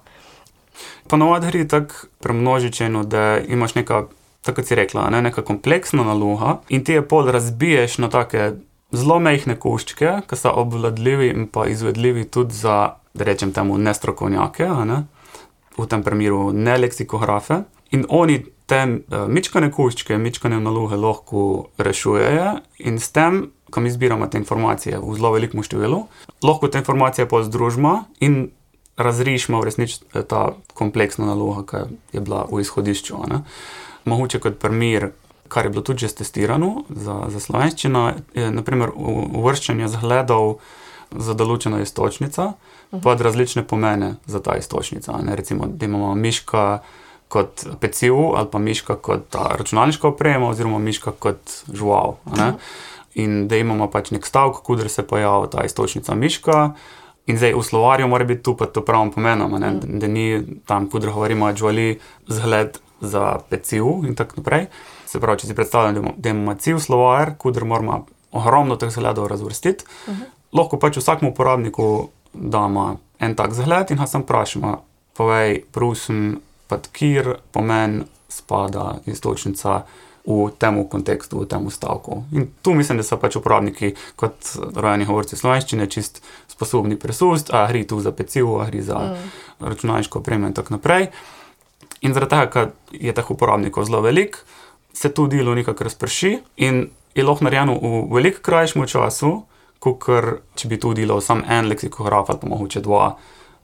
Ponovadi 1.08 1.48
gre 1.48 1.68
tako 1.68 1.96
premnožičeno, 2.20 3.04
da 3.04 3.40
imaš 3.40 3.76
neka, 3.76 4.06
tako 4.46 4.62
kot 4.62 4.70
si 4.72 4.76
rekla, 4.76 5.10
ne, 5.10 5.22
neka 5.22 5.44
kompleksna 5.46 6.04
naloga 6.08 6.60
in 6.70 6.84
ti 6.84 6.96
je 6.96 7.06
pol 7.06 7.32
razbiješ 7.32 7.98
na 7.98 8.10
take 8.10 8.54
zelo 8.92 9.20
mehke 9.22 9.56
koščke, 9.60 10.14
ki 10.28 10.38
so 10.38 10.54
obvladljivi 10.62 11.30
in 11.34 11.48
pa 11.52 11.68
izvedljivi 11.70 12.26
tudi 12.26 12.56
za, 12.56 12.78
da 13.14 13.28
rečem 13.28 13.54
temu, 13.54 13.78
nestrokovnjake, 13.78 14.66
a 14.66 14.86
ne? 14.86 15.04
v 15.80 15.88
tem 15.88 16.04
primeru 16.04 16.50
ne 16.52 16.76
leksikografe. 16.78 17.62
In 17.96 18.04
oni 18.10 18.42
te 18.70 18.82
uh, 18.86 19.26
mičkane 19.32 19.72
kuščke, 19.74 20.18
mičkane 20.22 20.60
naloge 20.62 20.98
lahko 21.00 21.70
rešujejo 21.82 22.60
in 22.86 23.00
s 23.00 23.14
tem, 23.16 23.46
ko 23.70 23.82
mi 23.82 23.92
zbiramo 23.94 24.28
te 24.28 24.42
informacije 24.42 25.00
v 25.00 25.16
zelo 25.18 25.32
velikem 25.34 25.64
številu, 25.66 26.04
lahko 26.46 26.70
te 26.70 26.82
informacije 26.82 27.30
pa 27.30 27.42
združimo 27.46 27.94
in 28.26 28.50
razrešimo 29.00 29.62
v 29.62 29.70
resnici 29.70 30.02
ta 30.28 30.50
kompleksna 30.76 31.30
naloga, 31.30 31.64
ki 31.70 32.18
je 32.18 32.22
bila 32.26 32.44
v 32.52 32.60
izhodišču. 32.66 33.22
Ne. 33.32 33.46
Mogoče 34.06 34.40
kot 34.40 34.60
primer, 34.60 35.12
kar 35.48 35.66
je 35.66 35.74
bilo 35.74 35.82
tudi 35.82 36.06
že 36.06 36.14
testirano 36.22 36.84
za, 36.90 37.26
za 37.28 37.40
slovenščino, 37.40 38.04
je 38.38 38.52
naprimer 38.52 38.94
uvrščanje 38.96 39.90
zgledov 39.96 40.60
za 41.12 41.34
določeno 41.34 41.80
istočnico, 41.82 42.54
pa 43.02 43.14
različne 43.18 43.64
pomene 43.68 44.16
za 44.30 44.42
ta 44.46 44.58
istočnica. 44.58 45.18
Ne. 45.26 45.36
Recimo, 45.36 45.68
da 45.68 45.86
imamo 45.86 46.14
miška 46.16 46.82
kot 47.30 47.66
peciv 47.82 48.18
ali 48.38 48.50
pa 48.52 48.60
miška 48.60 48.96
kot 49.06 49.36
računalniška 49.36 50.08
oprema 50.08 50.50
oziroma 50.50 50.80
miška 50.80 51.12
kot 51.12 51.62
žival. 51.74 52.18
In 53.18 53.48
da 53.50 53.58
imamo 53.58 53.90
pač 53.90 54.12
nek 54.14 54.26
stavek, 54.26 54.62
kudr 54.66 54.90
se 54.90 55.06
pojavlja 55.06 55.50
ta 55.50 55.66
istočnica 55.66 56.16
miška. 56.16 56.74
In 57.30 57.38
zdaj 57.38 57.54
v 57.54 57.64
slovarju 57.66 58.08
mora 58.10 58.26
biti 58.26 58.42
tu 58.44 58.56
pa 58.58 58.66
to 58.66 58.82
pravim 58.86 59.12
pomenom, 59.14 59.54
mm. 59.54 60.00
da 60.02 60.08
ni 60.08 60.42
tam, 60.66 60.90
kudr 60.90 61.12
govorimo, 61.14 61.52
žvali 61.54 62.00
zgled 62.26 62.80
za 63.02 63.40
peciv 63.50 64.06
in 64.08 64.16
tako 64.16 64.42
naprej. 64.42 64.68
Se 65.06 65.20
pravi, 65.20 65.40
če 65.40 65.48
si 65.48 65.56
predstavljam, 65.56 66.14
da 66.18 66.30
imamo 66.30 66.56
cel 66.60 66.80
slovar, 66.80 67.36
kudr 67.38 67.66
moramo 67.66 68.06
ogromno 68.32 68.76
teh 68.76 68.92
zgledov 68.94 69.28
razvrstiti, 69.28 69.86
mm 69.86 70.12
-hmm. 70.14 70.26
lahko 70.54 70.78
pač 70.80 70.98
vsakmu 70.98 71.30
uporabniku 71.30 72.10
damo 72.34 72.98
en 73.20 73.36
tak 73.36 73.54
zgled 73.54 73.92
in 73.92 73.98
ga 73.98 74.08
sam 74.08 74.22
vprašamo, 74.22 74.82
povej, 75.14 75.64
prosim, 75.72 76.42
pa 76.68 76.78
kjer 76.92 77.36
pomen 77.52 78.04
spada 78.30 78.96
istočnica 79.06 79.84
v 80.26 80.52
tem 80.58 80.78
kontekstu, 80.86 81.42
v 81.42 81.46
tem 81.50 81.70
stavku. 81.70 82.24
In 82.32 82.48
tu 82.62 82.74
mislim, 82.74 82.98
da 82.98 83.04
so 83.04 83.18
pač 83.18 83.36
uporabniki, 83.36 83.96
kot 84.16 84.36
rojeni 84.76 85.06
govorci 85.06 85.36
slovenščine, 85.40 85.88
čist 85.90 86.22
sposobni 86.48 87.00
presust, 87.00 87.50
a 87.54 87.66
gre 87.72 87.84
tu 87.88 88.00
za 88.00 88.12
pecivo, 88.12 88.60
a 88.62 88.68
gre 88.70 88.84
za 88.86 89.00
mm. 89.00 89.32
računalniško 89.60 90.20
opremo 90.20 90.48
in 90.48 90.54
tako 90.54 90.78
naprej. 90.78 91.10
In 92.02 92.14
zaradi 92.16 92.36
tega, 92.36 92.48
ker 92.54 93.00
je 93.06 93.14
teh 93.14 93.32
uporabnikov 93.32 93.86
zelo 93.86 94.02
velik, 94.02 94.38
se 94.94 95.12
to 95.14 95.28
delo 95.28 95.56
nekako 95.56 95.84
razprši 95.84 96.38
in 96.66 96.88
je 97.16 97.24
lahko 97.24 97.44
narejeno 97.44 97.76
v 97.80 98.06
veliko 98.14 98.42
krajšem 98.42 98.88
času, 98.88 99.32
kot 99.80 100.08
če 100.56 100.68
bi 100.68 100.80
to 100.80 100.94
delal 100.94 101.22
samo 101.22 101.44
en 101.48 101.68
leksikograf 101.72 102.30
ali 102.30 102.40
pa 102.42 102.48
mogoče 102.48 102.82
dva, 102.84 103.12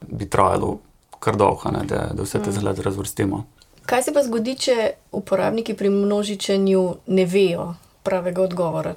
bi 0.06 0.28
trajalo 0.28 0.78
kar 1.20 1.36
dolgo, 1.36 1.70
da, 1.70 2.10
da 2.12 2.22
vse 2.22 2.42
te 2.42 2.50
mm. 2.50 2.52
zglede 2.52 2.82
razvrstimo. 2.82 3.44
Kaj 3.86 4.02
se 4.02 4.12
pa 4.12 4.22
zgodi, 4.22 4.56
če 4.58 4.76
uporabniki 5.14 5.74
pri 5.78 5.90
množičenju 5.90 6.82
ne 7.06 7.24
vejo 7.26 7.74
pravega 8.02 8.42
odgovora? 8.42 8.94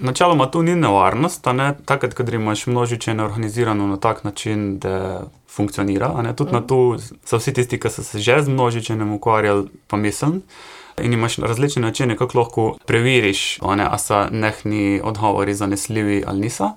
Načeloma 0.00 0.46
to 0.46 0.62
ni 0.62 0.74
nevarnost, 0.76 1.46
ne? 1.46 1.74
takrat, 1.84 2.14
ko 2.14 2.22
imaš 2.22 2.66
množičenje 2.66 3.22
organizirano 3.22 3.86
na 3.86 3.96
tak 3.96 4.24
način, 4.24 4.78
da 4.78 5.22
funkcionira. 5.48 6.34
Tudi 6.36 6.50
mm. 6.50 6.54
na 6.54 6.60
to 6.60 6.98
so 7.24 7.38
vsi 7.38 7.52
tisti, 7.52 7.80
ki 7.80 7.90
so 7.90 8.02
se 8.02 8.18
že 8.18 8.42
z 8.42 8.48
množičenjem 8.48 9.12
ukvarjali, 9.12 9.68
pa 9.86 9.96
mislim. 9.96 10.42
In 11.02 11.12
imaš 11.12 11.36
različne 11.36 11.82
načine, 11.82 12.16
kako 12.16 12.38
lahko 12.38 12.76
preveriš, 12.86 13.58
ali 13.62 13.82
so 13.98 14.26
nehni 14.30 15.00
odgovori 15.04 15.54
zanesljivi 15.54 16.24
ali 16.26 16.40
niso. 16.40 16.70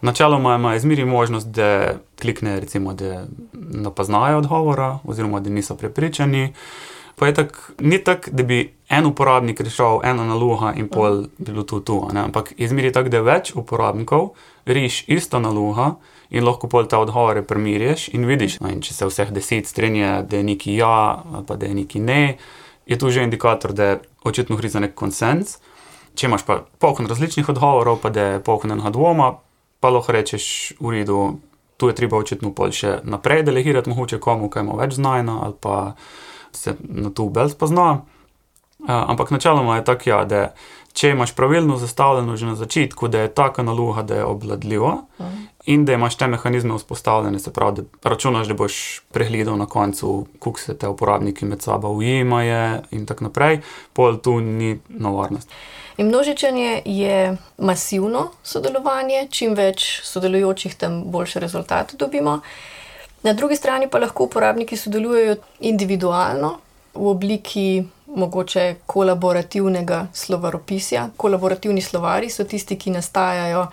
Načeloma 0.00 0.54
ima 0.54 0.74
izmeri 0.74 1.04
možnost, 1.04 1.46
da 1.46 1.94
klikne, 2.20 2.60
recimo, 2.60 2.94
da 2.94 3.24
ne 3.52 3.94
poznajo 3.94 4.38
odgovora, 4.38 4.98
oziroma 5.04 5.40
da 5.40 5.50
niso 5.50 5.74
prepričani. 5.74 6.52
Pa 7.18 7.26
je 7.26 7.34
tako, 7.34 7.74
ni 7.80 7.98
tako, 8.04 8.30
da 8.32 8.42
bi 8.46 8.60
en 8.88 9.06
uporabnik 9.06 9.60
rešil 9.60 10.00
eno 10.06 10.24
nalogo 10.24 10.70
in 10.76 10.88
pol 10.88 11.24
bi 11.38 11.50
bilo 11.50 11.64
to 11.66 11.80
tu. 11.80 11.98
Ne? 12.12 12.28
Ampak 12.28 12.52
izmeri 12.56 12.92
tako, 12.94 13.10
da 13.12 13.24
več 13.26 13.52
uporabnikov 13.58 14.30
reši 14.66 15.10
isto 15.16 15.40
nalogo 15.42 15.96
in 16.30 16.44
lahko 16.44 16.68
pol 16.68 16.86
te 16.86 16.96
odgovore 16.96 17.42
primirješ 17.42 18.08
in 18.14 18.26
vidiš, 18.28 18.60
no, 18.60 18.70
in 18.70 18.80
če 18.84 18.94
se 18.94 19.08
vseh 19.08 19.34
deset 19.34 19.66
strinja, 19.66 20.22
da 20.22 20.38
je 20.38 20.46
neki 20.46 20.76
ja, 20.76 21.24
pa 21.46 21.56
da 21.56 21.66
je 21.66 21.74
neki 21.74 22.00
ne 22.04 22.22
je 22.88 22.96
to 22.96 23.10
že 23.12 23.22
indikator, 23.22 23.72
da 23.72 23.84
je 23.84 24.00
očitno 24.24 24.56
gre 24.56 24.68
za 24.68 24.80
nek 24.80 24.96
konsens. 24.96 25.58
Če 26.16 26.26
imaš 26.26 26.42
pa 26.48 26.64
polkon 26.80 27.06
različnih 27.06 27.48
odgovorov, 27.48 28.00
pa 28.02 28.10
da 28.10 28.22
je 28.22 28.40
polkon 28.42 28.72
enega 28.72 28.90
dvoma, 28.90 29.34
pa 29.78 29.92
lahko 29.92 30.16
rečeš 30.16 30.72
v 30.80 30.96
redu, 30.96 31.38
tu 31.76 31.92
je 31.92 31.94
treba 31.94 32.18
očitno 32.18 32.50
pol 32.56 32.72
še 32.74 32.98
naprej 33.04 33.44
delegirati, 33.46 33.92
mogoče 33.92 34.18
komu, 34.18 34.48
ki 34.50 34.64
ima 34.64 34.80
več 34.80 34.96
znanja 34.96 35.36
ali 35.44 35.54
pa 35.60 35.76
se 36.52 36.74
na 36.80 37.10
to 37.10 37.24
bolj 37.24 37.50
spozna. 37.50 37.92
Uh, 38.78 38.86
ampak 38.88 39.30
načeloma 39.30 39.76
je 39.76 39.84
tako, 39.84 40.10
ja, 40.10 40.24
da 40.24 40.52
če 40.98 41.12
imaš 41.14 41.32
pravilno 41.34 41.76
zastavljeno 41.78 42.36
že 42.36 42.46
na 42.46 42.54
začetku, 42.58 43.08
da 43.08 43.24
je 43.24 43.34
taka 43.34 43.62
naloga, 43.62 44.02
da 44.02 44.20
je 44.20 44.24
obvladljiva 44.24 44.94
mm. 45.18 45.46
in 45.66 45.84
da 45.84 45.92
imaš 45.92 46.16
te 46.18 46.26
mehanizme 46.26 46.76
vzpostavljene, 46.78 47.38
se 47.38 47.52
pravi, 47.52 47.82
da 47.82 48.10
računaš, 48.10 48.48
da 48.48 48.54
boš 48.54 49.00
pregledal 49.14 49.58
na 49.58 49.66
koncu, 49.66 50.26
kako 50.38 50.60
se 50.60 50.76
te 50.78 50.88
uporabniki 50.88 51.46
med 51.46 51.62
sabo 51.62 51.88
ujemajo 51.88 52.80
in 52.90 53.06
tako 53.06 53.28
naprej, 53.28 53.60
pol 53.92 54.18
tu 54.22 54.40
ni 54.40 54.78
nevarnost. 54.88 55.50
In 55.98 56.06
množičenje 56.06 56.82
je 56.84 57.36
masivno 57.58 58.28
sodelovanje, 58.42 59.26
čim 59.30 59.54
več 59.58 60.00
sodelujočih, 60.06 60.74
tem 60.78 61.02
boljše 61.10 61.40
rezultate 61.42 61.96
dobimo. 61.98 62.40
Na 63.22 63.32
drugi 63.32 63.56
strani 63.56 63.88
pa 63.90 63.98
lahko 63.98 64.24
uporabniki 64.24 64.76
sodelujejo 64.76 65.36
individualno 65.60 66.58
v 66.94 67.06
obliki 67.06 67.84
mogoče 68.06 68.76
kolaborativnega 68.86 70.06
slovaropisja. 70.12 71.08
Kolaborativni 71.16 71.80
slovari 71.80 72.30
so 72.30 72.44
tisti, 72.44 72.76
ki 72.76 72.90
nastajajo 72.90 73.66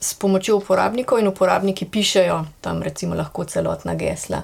s 0.00 0.14
pomočjo 0.14 0.56
uporabnikov 0.56 1.18
in 1.18 1.28
uporabniki 1.28 1.84
pišejo 1.84 2.44
tam 2.60 2.82
recimo 2.82 3.14
lahko 3.14 3.44
celotna 3.44 3.94
gesla. 3.94 4.42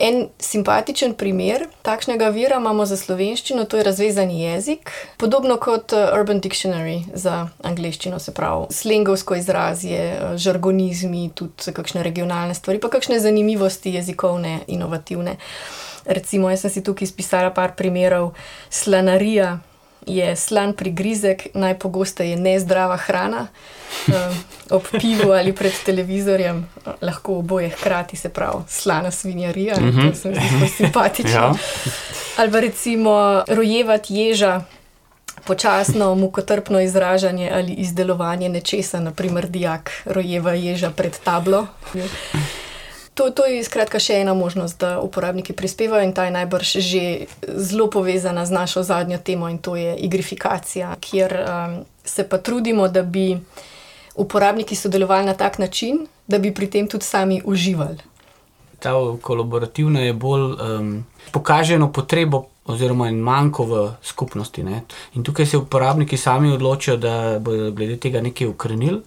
En 0.00 0.28
simpatičen 0.38 1.14
primer 1.14 1.66
takšnega 1.82 2.28
vira 2.32 2.56
imamo 2.56 2.86
za 2.88 2.96
slovenščino, 2.96 3.64
to 3.64 3.76
je 3.76 3.84
razvezani 3.84 4.40
jezik, 4.42 4.90
podobno 5.16 5.58
kot 5.60 5.92
uh, 5.92 6.14
Urban 6.16 6.40
Dictionary 6.40 7.02
za 7.14 7.48
angliščino, 7.62 8.18
se 8.18 8.32
pravi, 8.34 8.70
slengovsko 8.72 9.36
izrazje, 9.36 10.00
uh, 10.16 10.36
žargonizmi, 10.40 11.30
tudi 11.34 11.74
kakšne 11.76 12.02
regionalne 12.02 12.54
stvari, 12.54 12.80
pa 12.80 12.88
kakšne 12.88 13.20
zanimivosti 13.20 13.92
jezikovne, 13.98 14.60
inovativne. 14.66 15.36
Recimo, 16.04 16.50
jaz 16.50 16.64
sem 16.64 16.72
si 16.72 16.82
tukaj 16.82 17.06
izpisala 17.10 17.52
par 17.54 17.76
primerov. 17.76 18.32
Slanarija 18.70 19.58
je 20.06 20.36
slan 20.36 20.72
prigrizek, 20.72 21.46
najpogosteje 21.54 22.36
nezdrava 22.36 22.96
hrana. 22.96 23.46
Uh, 24.08 24.14
ob 24.70 24.82
pivu 25.00 25.32
ali 25.32 25.52
pred 25.52 25.72
televizorjem 25.84 26.68
lahko 27.00 27.38
oboje 27.38 27.68
hkrati, 27.70 28.16
se 28.16 28.28
pravi, 28.28 28.62
slana 28.68 29.10
svinjarija, 29.10 29.76
mm 29.80 29.90
-hmm. 29.90 30.10
to 30.10 30.16
se 30.16 30.28
mi 30.28 30.34
zdi 30.34 30.48
zelo 30.50 30.68
simpatično. 30.76 31.32
ja. 31.32 31.54
Ali 32.36 32.52
pa 32.52 32.60
recimo 32.60 33.42
rojevati 33.48 34.14
ježa, 34.14 34.62
počasno, 35.44 36.14
mukotrpno 36.14 36.80
izražanje 36.80 37.50
ali 37.54 37.72
izdelovanje 37.72 38.48
nečesa, 38.48 39.00
naprimer, 39.00 39.48
dijak 39.48 39.90
rojeva 40.04 40.52
ježa 40.52 40.90
pred 40.90 41.18
tablo. 41.24 41.66
To, 43.14 43.28
to 43.30 43.44
je 43.44 43.60
skratka 43.64 44.00
še 44.00 44.22
ena 44.24 44.32
možnost, 44.34 44.80
da 44.80 44.96
uporabniki 45.04 45.52
prispevajo, 45.52 46.04
in 46.04 46.14
ta 46.16 46.24
je 46.24 46.32
najbrž 46.32 46.68
že 46.80 47.02
zelo 47.44 47.90
povezana 47.92 48.46
z 48.48 48.50
našo 48.56 48.82
zadnjo 48.82 49.18
temo, 49.20 49.48
in 49.52 49.58
to 49.58 49.76
je 49.76 49.96
igrifikacija, 49.96 50.96
kjer 51.00 51.36
um, 51.36 51.84
se 52.04 52.24
pa 52.28 52.38
trudimo, 52.38 52.88
da 52.88 53.02
bi 53.02 53.36
uporabniki 54.16 54.76
sodelovali 54.76 55.26
na 55.26 55.34
tak 55.34 55.58
način, 55.58 56.06
da 56.26 56.38
bi 56.38 56.54
pri 56.54 56.70
tem 56.70 56.88
tudi 56.88 57.04
sami 57.04 57.42
uživali. 57.44 58.00
Ta 58.78 58.96
kolaborativna 59.22 60.00
je 60.00 60.12
bolj 60.12 60.56
um, 60.56 61.04
pokaženo 61.32 61.92
potrebo. 61.92 62.48
Oziroma, 62.62 63.08
manjko 63.10 63.64
v 63.66 63.78
skupnosti. 64.06 64.62
Ne? 64.62 64.84
In 65.18 65.24
tukaj 65.26 65.46
se 65.46 65.58
uporabniki 65.58 66.16
sami 66.16 66.52
odločijo, 66.54 66.94
da 66.96 67.38
bodo 67.42 67.72
glede 67.74 67.96
tega 67.98 68.20
nekaj 68.22 68.46
ukrenili, 68.46 69.00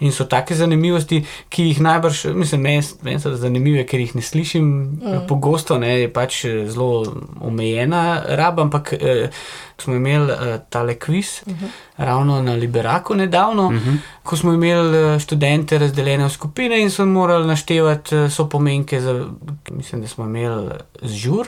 In 0.00 0.12
so 0.12 0.24
take 0.28 0.54
zanimivosti, 0.54 1.20
ki 1.48 1.68
jih 1.68 1.80
najbrž, 1.80 2.24
mislim, 2.34 2.64
meni 3.02 3.20
so 3.20 3.34
zanimive, 3.38 3.84
ker 3.86 4.00
jih 4.00 4.14
ne 4.18 4.22
slišim 4.22 4.64
mm. 4.66 5.20
pogosto, 5.28 5.78
ne, 5.78 5.92
je 6.00 6.08
pač 6.12 6.44
eh, 6.44 6.64
zelo 6.68 7.04
omejena 7.40 8.22
raba, 8.36 8.66
ampak 8.66 8.92
eh, 8.98 9.28
smo 9.78 9.94
imeli 9.94 10.32
eh, 10.32 10.60
tale 10.70 10.94
kviz 10.94 11.42
mm 11.46 11.52
-hmm. 11.52 11.68
ravno 11.96 12.42
na 12.42 12.52
Liberaku 12.52 13.14
nedavno, 13.14 13.70
mm 13.70 13.78
-hmm. 13.78 13.96
ko 14.22 14.36
smo 14.36 14.52
imeli 14.52 15.14
eh, 15.14 15.18
študente 15.18 15.78
razdeljene 15.78 16.24
v 16.24 16.30
skupine 16.30 16.80
in 16.80 16.90
so 16.90 17.06
morali 17.06 17.46
naštevati 17.46 18.16
eh, 18.16 18.30
so 18.30 18.48
pomenke, 18.48 19.00
za, 19.00 19.24
mislim, 19.70 20.02
da 20.02 20.08
smo 20.08 20.24
imeli 20.24 20.70
zžur. 21.02 21.46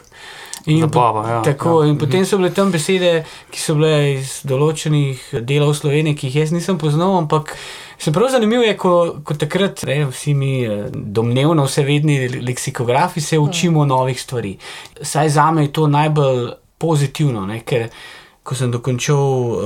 In, 0.66 0.80
Zabava, 0.80 1.28
ja, 1.30 1.42
tako, 1.46 1.82
ja. 1.84 1.90
in 1.90 1.98
potem 1.98 2.24
so 2.26 2.40
bile 2.40 2.50
tam 2.54 2.72
besede, 2.74 3.20
ki 3.54 3.60
so 3.62 3.76
bile 3.78 4.16
iz 4.16 4.40
določenih 4.46 5.28
delov 5.46 5.76
Slovenije, 5.78 6.18
ki 6.18 6.30
jih 6.30 6.40
jaz 6.42 6.54
nisem 6.54 6.78
poznal, 6.78 7.14
ampak. 7.22 7.54
Se 7.96 8.12
prav 8.12 8.28
zanimivo 8.28 8.60
je, 8.60 8.74
ko, 8.76 8.90
ko 9.24 9.34
takrat 9.40 9.86
ne, 9.88 10.02
vsi 10.10 10.34
mi 10.36 10.50
eh, 10.66 10.90
domnevno 10.92 11.64
vse 11.64 11.80
vedni 11.86 12.18
leksikografi 12.44 13.22
se 13.24 13.38
učimo 13.40 13.86
mm. 13.86 13.88
novih 13.88 14.20
stvari. 14.20 14.52
Saj 15.00 15.30
za 15.38 15.46
me 15.50 15.64
je 15.64 15.72
to 15.72 15.86
najbolj 15.88 16.50
pozitivno, 16.78 17.46
ne? 17.48 17.62
ker 17.64 17.88
ko 18.46 18.54
sem 18.54 18.70
dokončal 18.70 19.18
uh, 19.18 19.58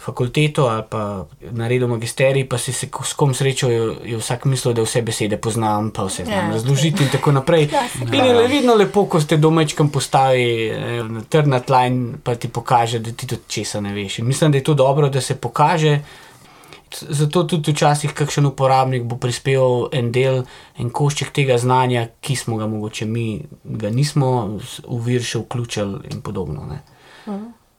fakulteto 0.00 0.64
ali 0.72 0.82
pa 0.88 1.26
naredil 1.52 1.88
magisterij, 1.92 2.46
pa 2.48 2.56
si 2.58 2.72
se 2.72 2.88
s 2.88 3.12
kom 3.12 3.34
srečal, 3.36 3.70
je, 3.70 3.82
je 4.14 4.16
vsak 4.16 4.46
mislil, 4.48 4.72
da 4.74 4.82
vse 4.82 5.02
besede 5.04 5.36
poznam, 5.36 5.90
pa 5.92 6.06
vse 6.08 6.24
znam 6.24 6.48
Ja. 6.48 6.52
razložiti 6.52 7.04
in 7.04 7.10
tako 7.12 7.32
naprej. 7.32 7.68
In 8.16 8.24
je 8.24 8.32
le 8.34 8.46
vidno 8.48 8.74
lepo, 8.74 9.04
ko 9.04 9.20
ste 9.20 9.36
domečkam 9.36 9.90
postavi 9.92 10.68
eh, 10.68 11.02
na 11.04 11.20
trdna 11.20 11.60
tla 11.60 11.84
in 11.86 12.14
pa 12.24 12.34
ti 12.34 12.48
pokaže, 12.48 12.98
da 12.98 13.12
ti 13.12 13.26
tudi 13.26 13.42
česa 13.48 13.80
ne 13.80 13.92
veš. 13.92 14.18
In 14.18 14.26
mislim, 14.26 14.52
da 14.52 14.58
je 14.58 14.64
to 14.64 14.74
dobro, 14.74 15.08
da 15.08 15.20
se 15.20 15.36
pokaže. 15.36 15.98
Zato 17.00 17.44
tudi 17.44 17.72
včasih 17.72 18.12
kakšen 18.16 18.46
uporabnik 18.46 19.02
bo 19.04 19.16
prispeval 19.20 19.88
en 19.92 20.08
del, 20.12 20.42
en 20.78 20.88
košček 20.90 21.34
tega 21.36 21.58
znanja, 21.58 22.06
ki 22.20 22.36
smo 22.36 22.56
ga 22.56 22.66
mogoče 22.66 23.04
mi, 23.04 23.42
ga 23.64 23.90
nismo 23.92 24.56
v 24.88 25.00
vir 25.04 25.22
še 25.22 25.44
vključili 25.44 26.08
in 26.08 26.22
podobno. 26.24 26.64
Ne. 26.64 26.80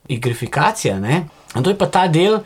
Igrifikacija, 0.07 0.99
ne. 0.99 1.23
In 1.55 1.63
to 1.63 1.69
je 1.69 1.77
pa 1.77 1.85
ta 1.88 2.07
del, 2.07 2.39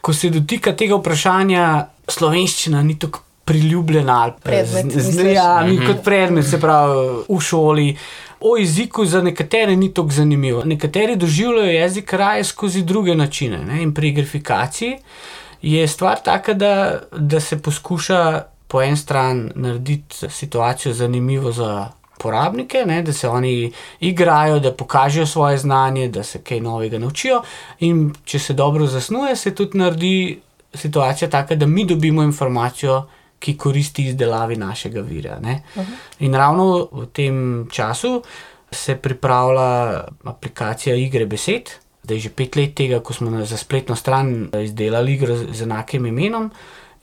ko 0.00 0.12
se 0.12 0.30
dotika 0.30 0.72
tega 0.72 0.94
vprašanja, 0.96 1.64
slovenščina 2.08 2.82
ni 2.82 2.98
tako 2.98 3.20
priljubljena 3.44 4.22
ali 4.22 4.32
Predmet, 4.42 4.92
z- 4.92 5.10
z- 5.12 5.32
ja, 5.32 5.62
ni 5.62 5.78
kot 5.78 6.02
predmet, 6.02 6.46
se 6.46 6.60
pravi 6.60 6.94
v 7.28 7.40
šoli. 7.40 7.96
O 8.40 8.56
jeziku 8.56 9.04
za 9.04 9.22
nekatere 9.22 9.76
ni 9.76 9.88
tako 9.90 10.10
zanimivo. 10.10 10.64
Nekateri 10.64 11.16
doživljajo 11.16 11.70
jezik 11.72 12.12
raje 12.12 12.44
skozi 12.44 12.82
druge 12.82 13.14
načine. 13.14 13.58
Ne? 13.60 13.82
In 13.82 13.94
pri 13.94 14.08
igrifikaciji 14.08 14.96
je 15.62 15.88
stvar 15.88 16.20
taka, 16.20 16.54
da, 16.54 16.72
da 17.12 17.40
se 17.40 17.58
poskuša 17.58 18.20
po 18.68 18.82
eni 18.82 18.96
strani 18.96 19.50
narediti 19.56 20.04
situacijo 20.30 20.94
zanimivo 20.94 21.52
za 21.52 21.88
uporabnike, 22.16 22.84
ne? 22.86 23.02
da 23.02 23.12
se 23.12 23.28
oni 23.28 23.72
igrajo, 24.00 24.58
da 24.60 24.72
pokažejo 24.72 25.26
svoje 25.26 25.58
znanje, 25.58 26.08
da 26.08 26.22
se 26.22 26.42
kaj 26.42 26.60
novega 26.60 26.98
naučijo. 26.98 27.42
In 27.80 28.12
če 28.24 28.38
se 28.38 28.54
dobro 28.54 28.86
zasnuje, 28.86 29.36
se 29.36 29.54
tudi 29.54 29.78
naredi 29.78 30.40
situacija 30.74 31.30
taka, 31.30 31.54
da 31.54 31.66
mi 31.66 31.84
dobimo 31.84 32.22
informacijo, 32.22 33.06
ki 33.38 33.56
koristi 33.56 34.06
izdelavi 34.06 34.56
našega 34.56 35.00
vira. 35.00 35.38
ne. 35.40 35.62
In 36.18 36.34
ravno 36.34 36.88
v 36.92 37.06
tem 37.12 37.68
času 37.70 38.22
se 38.70 38.96
pripravlja 38.96 40.04
aplikacija 40.24 40.96
igre 40.96 41.26
besed. 41.26 41.70
Zdaj 42.02 42.16
je 42.16 42.20
že 42.20 42.30
pet 42.30 42.56
let 42.56 42.74
tega, 42.74 43.00
ko 43.00 43.12
smo 43.12 43.44
za 43.44 43.56
spletno 43.56 43.96
stran 43.96 44.48
izdelali 44.62 45.12
igro 45.12 45.36
z 45.36 45.52
z 45.52 45.62
enakim 45.62 46.06
imenom. 46.06 46.50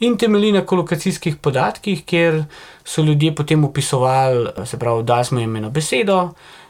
In 0.04 0.18
temelji 0.18 0.52
na 0.52 0.62
kolokacijskih 0.62 1.36
podatkih, 1.38 2.04
kjer 2.04 2.44
so 2.84 3.02
ljudje 3.02 3.36
potem 3.36 3.63
opisovali, 3.63 4.50
se 4.66 4.80
pravi, 4.80 5.04
da 5.04 5.24
smo 5.24 5.39
jim 5.39 5.56
eno 5.56 5.70
besedo, 5.70 6.18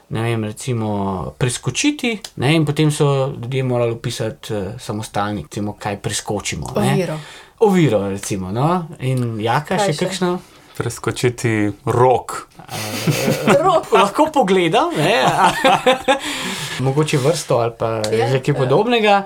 ne 0.10 0.22
vem, 0.22 0.44
recimo 0.44 0.90
preskočiti, 1.38 2.12
ne, 2.36 2.52
in 2.54 2.66
potem 2.66 2.92
so 2.92 3.08
ljudje 3.34 3.64
morali 3.64 3.92
opisati 3.92 4.54
uh, 4.54 4.64
samostalni, 4.80 5.42
recimo, 5.44 5.74
kaj 5.74 5.98
preskočimo. 5.98 6.74
ne. 6.76 6.92
Oviro. 6.92 7.20
Oviro, 7.62 8.10
recimo. 8.10 8.52
No? 8.52 8.68
In 9.02 9.40
jaka, 9.40 9.78
Kaj 9.78 9.88
še 9.88 9.94
še? 9.94 10.06
kakšno? 10.06 10.32
Preskočiti 10.78 11.54
rok. 11.86 12.36
Rok. 13.58 13.92
Lahko 13.96 14.28
pogledam, 14.34 14.92
ne? 14.98 15.24
mogoče 16.80 17.18
vrsto 17.18 17.58
ali 17.58 17.72
pa 17.80 18.02
Ja, 18.12 18.30
že 18.30 18.40
kaj 18.40 18.54
ja. 18.54 18.60
podobnega. 18.60 19.24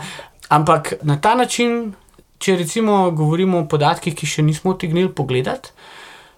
Ampak 0.49 0.93
na 1.01 1.17
ta 1.17 1.35
način, 1.35 1.93
če 2.39 2.57
recimo 2.57 3.11
govorimo 3.11 3.63
o 3.63 3.67
podatkih, 3.69 4.15
ki 4.15 4.29
še 4.29 4.45
nismo 4.45 4.75
utegnili 4.75 5.09
pogledati, 5.13 5.73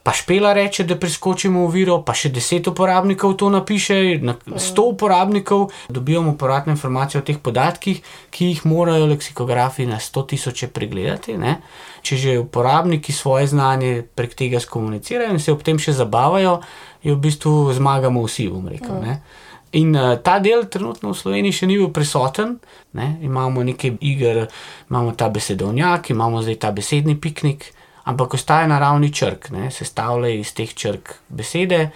pa 0.04 0.14
špela 0.16 0.54
reče, 0.54 0.84
da 0.88 0.96
preskočimo 0.96 1.66
oviro, 1.68 2.00
pa 2.02 2.16
še 2.18 2.32
deset 2.34 2.68
uporabnikov 2.72 3.36
to 3.38 3.50
napiše, 3.52 3.98
na 4.24 4.34
sto 4.58 4.88
uporabnikov 4.94 5.68
dobivamo 5.92 6.34
povratne 6.40 6.74
informacije 6.74 7.22
o 7.22 7.26
teh 7.28 7.38
podatkih, 7.38 8.00
ki 8.32 8.48
jih 8.54 8.64
morajo 8.66 9.10
leksikografi 9.12 9.86
na 9.86 10.00
sto 10.00 10.24
tisoče 10.24 10.72
pregledati. 10.74 11.36
Ne? 11.38 11.60
Če 12.02 12.18
že 12.18 12.38
uporabniki 12.40 13.14
svoje 13.14 13.52
znanje 13.52 14.06
prek 14.16 14.34
tega 14.40 14.64
skomunicirajo 14.64 15.36
in 15.36 15.44
se 15.44 15.52
ob 15.52 15.62
tem 15.68 15.78
še 15.78 15.94
zabavajo, 16.00 16.62
je 17.04 17.14
v 17.14 17.20
bistvu 17.20 17.74
zmagamo 17.76 18.24
vsi, 18.26 18.48
bom 18.50 18.66
rekel. 18.72 18.98
Ne? 19.04 19.20
In 19.72 19.94
uh, 19.96 20.18
ta 20.22 20.40
del 20.40 20.66
trenutno 20.66 21.12
v 21.14 21.18
Sloveniji 21.18 21.60
še 21.60 21.68
ni 21.70 21.78
bil 21.78 21.92
prisoten. 21.94 22.58
Ne? 22.98 23.20
Imamo 23.22 23.64
nekaj 23.64 24.00
iger, 24.02 24.48
imamo 24.90 25.14
ta 25.14 25.30
besedovnjak, 25.30 26.10
imamo 26.10 26.42
zdaj 26.42 26.58
ta 26.64 26.72
besedni 26.74 27.14
piknik, 27.22 27.68
ampak 28.10 28.34
ostaja 28.34 28.68
na 28.68 28.80
ravni 28.82 29.12
črk, 29.14 29.52
ne? 29.54 29.70
sestavljajo 29.72 30.42
iz 30.42 30.56
teh 30.58 30.74
črk 30.74 31.14
besede. 31.30 31.90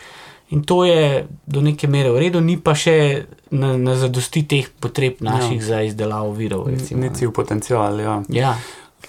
In 0.53 0.61
to 0.61 0.83
je 0.85 1.25
do 1.49 1.61
neke 1.65 1.87
mere 1.89 2.11
v 2.13 2.19
redu, 2.27 2.37
ni 2.37 2.59
pa 2.61 2.75
še 2.77 3.25
na, 3.49 3.73
na 3.73 3.97
zadosti 3.97 4.43
teh 4.45 4.69
potreb 4.69 5.23
naših 5.25 5.57
ja. 5.57 5.65
za 5.65 5.81
izdelavo 5.81 6.29
virov. 6.37 6.67
Recimo, 6.69 7.01
Ni 7.01 7.09
ne. 7.09 7.15
cilj 7.17 7.33
potencial. 7.33 7.97
Ja. 7.97 8.19
ja. 8.29 8.53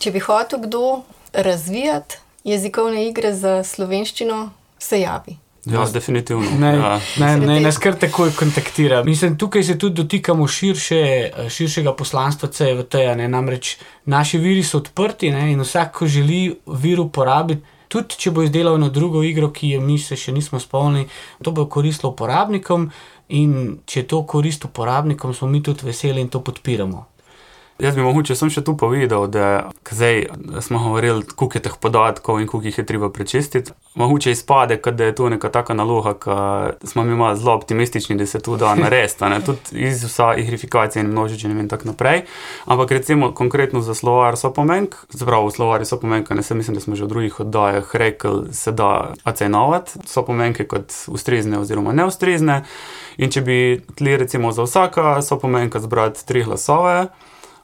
Če 0.01 0.15
bi 0.15 0.25
hotel 0.25 0.65
kdo 0.65 1.03
razvijati 1.37 2.23
jezikovne 2.49 3.05
igre 3.11 3.35
za 3.37 3.59
slovenščino, 3.61 4.47
se 4.81 5.05
javi. 5.05 5.37
Ja, 5.67 5.85
definitivno. 5.87 6.45
Naj, 6.59 6.77
ja. 6.77 6.89
naj, 7.17 7.35
Se 7.35 7.47
naj 7.47 7.59
te- 7.59 7.63
nas 7.63 7.79
kar 7.79 7.95
takoj 7.95 8.31
kontaktira. 8.33 9.05
Mislim, 9.05 9.39
tukaj 9.39 9.63
se 9.63 9.79
tudi 9.79 9.95
dotikamo 9.95 10.47
širše, 10.47 11.01
širšega 11.49 11.95
poslanstva 11.95 12.49
CVT-ja. 12.49 13.15
ne. 13.15 13.29
Namreč 13.29 13.77
naši 14.05 14.39
viri 14.39 14.63
so 14.63 14.79
odprti 14.79 15.31
ne, 15.31 15.53
in 15.53 15.61
vsak, 15.61 15.93
ko 15.93 16.07
želi 16.07 16.43
vir 16.67 17.01
uporabiti, 17.01 17.63
tudi 17.89 18.17
če 18.17 18.31
bo 18.31 18.43
izdelal 18.43 18.75
eno 18.75 18.89
drugo 18.89 19.23
igro, 19.23 19.51
ki 19.51 19.69
je 19.69 19.81
mi 19.81 19.99
se 19.99 20.17
še 20.17 20.33
nismo 20.33 20.61
spomnili, 20.61 21.09
to 21.43 21.53
bo 21.53 21.67
koristilo 21.67 22.13
uporabnikom. 22.13 22.91
In 23.29 23.55
če 23.87 24.01
je 24.01 24.07
to 24.07 24.23
korist 24.23 24.65
uporabnikom, 24.65 25.35
smo 25.35 25.49
mi 25.49 25.63
tudi 25.63 25.87
veseli 25.87 26.21
in 26.21 26.29
to 26.29 26.41
podpiramo. 26.41 27.07
Jaz 27.79 27.97
bi 27.97 28.03
mogoče 28.07 28.37
sem 28.39 28.51
še 28.55 28.63
tu 28.63 28.77
povedal, 28.79 29.25
da 29.27 29.71
zdaj 29.91 30.29
smo 30.63 30.79
govorili, 30.79 31.25
koliko 31.35 31.59
je 31.59 31.63
teh 31.65 31.73
podatkov 31.83 32.39
in 32.39 32.47
koliko 32.47 32.71
jih 32.71 32.77
je 32.79 32.85
treba 32.87 33.09
prečistiti. 33.11 33.73
Mogoče 33.99 34.31
izpade, 34.31 34.77
da 34.79 35.09
je 35.09 35.15
to 35.15 35.29
neka 35.29 35.51
taka 35.51 35.75
naloga, 35.75 36.13
ki 36.15 36.87
smo 36.87 37.03
mi 37.03 37.17
malo 37.19 37.35
zelo 37.35 37.57
optimistični, 37.59 38.17
da 38.17 38.27
se 38.27 38.39
to 38.39 38.57
da 38.57 38.77
narediti, 38.79 39.19
tudi 39.47 39.83
iz 39.89 40.05
vsa 40.05 40.37
igrifikacije 40.39 41.03
in 41.03 41.11
množičenja 41.11 41.59
in 41.61 41.69
tako 41.69 41.91
naprej. 41.91 42.23
Ampak 42.65 42.91
recimo 42.91 43.33
konkretno 43.35 43.83
za 43.83 43.95
slovar 43.95 44.39
so 44.39 44.53
pomenk, 44.55 44.95
zbrav 45.11 45.51
v 45.51 45.51
slovari 45.59 45.85
so 45.85 45.99
pomenka, 45.99 46.35
ne 46.35 46.47
se 46.47 46.55
mislim, 46.55 46.79
da 46.79 46.81
smo 46.81 46.95
že 46.95 47.05
v 47.05 47.09
drugih 47.09 47.41
oddajah 47.41 47.91
rekli, 47.97 48.55
se 48.55 48.73
da 48.73 49.15
ocenovati, 49.25 49.99
so 50.07 50.23
pomenke 50.23 50.71
kot 50.71 50.95
ustrezne 51.11 51.59
oziroma 51.59 51.93
neustrezne. 51.93 52.63
In 53.19 53.31
če 53.31 53.43
bi 53.43 53.61
tli 53.99 54.17
recimo 54.17 54.53
za 54.53 54.63
vsaka 54.63 55.23
so 55.23 55.43
pomenka 55.43 55.83
zbrati 55.83 56.27
tri 56.27 56.47
glasove, 56.47 57.09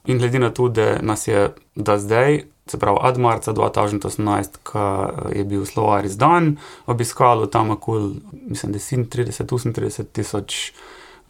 In 0.06 0.18
glede 0.18 0.38
na 0.38 0.50
to, 0.50 0.68
da 0.68 0.98
nas 1.02 1.28
je 1.28 1.50
do 1.74 1.98
zdaj, 1.98 2.42
se 2.66 2.78
pravi 2.78 2.98
od 3.02 3.18
marca 3.18 3.52
2018, 3.52 4.56
ko 4.62 5.10
je 5.34 5.44
bil 5.44 5.64
slovar 5.66 6.04
izdan, 6.04 6.56
obiskalo 6.86 7.46
tam 7.46 7.70
okoli, 7.70 8.14
mislim, 8.48 8.74
37-38 8.74 10.04
tisoč 10.12 10.72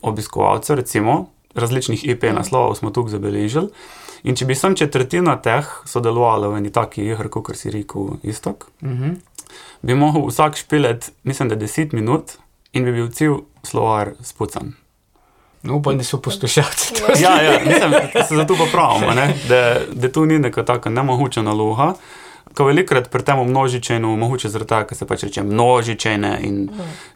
obiskovalcev, 0.02 0.76
recimo, 0.76 1.26
različnih 1.54 2.08
IP 2.08 2.22
naslovov 2.32 2.74
smo 2.74 2.90
tukaj 2.90 3.10
zabeležili. 3.10 3.68
In 4.22 4.36
če 4.36 4.44
bi 4.44 4.54
sem 4.54 4.76
četrtina 4.76 5.36
teh 5.42 5.66
sodelovala 5.88 6.48
v 6.48 6.58
eni 6.60 6.70
taki 6.70 7.06
igri, 7.08 7.28
kot 7.28 7.56
si 7.56 7.70
rekel, 7.70 8.18
istok, 8.22 8.68
Mhm. 8.82 9.14
bi 9.82 9.94
lahko 9.94 10.26
vsak 10.28 10.56
špilet, 10.56 11.12
mislim, 11.24 11.48
da 11.48 11.56
10 11.56 11.92
minut 11.92 12.36
in 12.72 12.84
bi 12.84 12.92
bil 12.92 13.08
cel 13.10 13.40
slovar 13.62 14.12
spucan. 14.22 14.74
No, 15.62 15.76
upam, 15.76 15.98
da 15.98 16.04
so 16.04 16.20
poslušalci 16.20 16.94
to 16.94 17.12
Ja, 17.22 17.42
ja, 17.42 17.60
mislim, 17.66 17.90
da 18.14 18.24
se 18.24 18.36
zato 18.36 18.56
popravimo, 18.56 19.14
ne? 19.14 19.34
da, 19.48 19.80
da 19.92 20.12
to 20.12 20.24
ni 20.24 20.38
neka 20.38 20.64
taka 20.64 20.90
nemogoča 20.90 21.42
naloga. 21.42 21.94
Ko 22.54 22.64
velikrat 22.64 23.10
pri 23.10 23.22
tem 23.22 23.38
množičenju, 23.48 24.16
mogoče 24.16 24.48
zaradi 24.48 24.68
tega, 24.68 24.86
ker 24.88 24.98
se 24.98 25.06
pač 25.06 25.22
reče 25.28 25.42
množičene 25.42 26.32
in 26.42 26.64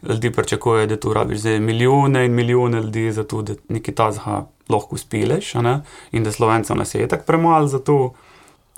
ljudi 0.07 0.31
pričakuje, 0.31 0.87
da 0.87 0.99
tu 0.99 1.13
rabiš 1.13 1.39
zdaj 1.39 1.59
milijone 1.59 2.25
in 2.25 2.35
milijone 2.35 2.81
ljudi 2.81 3.11
za 3.11 3.23
to, 3.23 3.41
da 3.41 3.53
nekaj 3.69 3.95
tazga 3.95 4.45
lahko 4.69 4.95
uspeleš, 4.95 5.53
ne? 5.53 5.81
in 6.11 6.23
da 6.23 6.31
slovencev 6.31 6.77
nas 6.77 6.95
je 6.95 7.07
tako 7.07 7.23
premalo 7.27 7.67
za 7.67 7.79
to. 7.79 8.13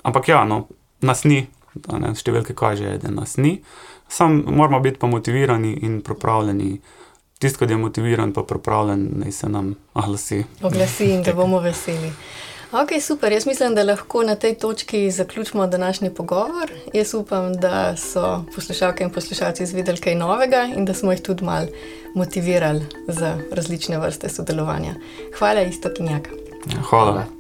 Ampak 0.04 0.28
ja, 0.28 0.46
no, 0.46 0.68
nas 1.02 1.24
ni, 1.24 1.46
ne? 1.92 2.16
številke 2.16 2.56
kažejo, 2.56 2.98
da 3.04 3.12
nas 3.12 3.38
ni. 3.38 3.60
Sam 4.10 4.42
moramo 4.48 4.80
biti 4.80 5.00
pa 5.00 5.08
motivirani 5.08 5.78
in 5.84 6.02
pripravljeni. 6.02 6.80
Tisti, 7.40 7.60
ki 7.60 7.72
je 7.74 7.78
motiviran, 7.78 8.34
pa 8.34 8.44
pripravljen, 8.44 9.10
naj 9.22 9.32
se 9.32 9.50
nam 9.50 9.76
oglasi. 9.94 10.44
Oglasi 10.62 11.12
in 11.14 11.24
da 11.24 11.34
bomo 11.34 11.60
veseli. 11.60 12.12
Ok, 12.72 12.90
super. 13.02 13.32
Jaz 13.32 13.46
mislim, 13.46 13.76
da 13.76 13.84
lahko 13.84 14.24
na 14.24 14.36
tej 14.36 14.56
točki 14.56 15.12
zaključimo 15.12 15.68
današnji 15.68 16.10
pogovor. 16.10 16.72
Jaz 16.94 17.14
upam, 17.14 17.54
da 17.54 17.98
so 17.98 18.44
poslušalke 18.56 19.04
in 19.04 19.10
poslušalci 19.10 19.64
izvedeli 19.64 19.98
kaj 19.98 20.16
novega 20.16 20.68
in 20.76 20.86
da 20.86 20.94
smo 20.94 21.12
jih 21.12 21.22
tudi 21.22 21.46
malo 21.46 21.68
motivirali 22.16 22.86
za 23.08 23.38
različne 23.52 24.00
vrste 24.00 24.30
sodelovanja. 24.30 24.94
Hvala, 25.40 25.62
isto 25.62 25.90
kinjaka. 25.94 26.30
Hvala. 26.90 27.37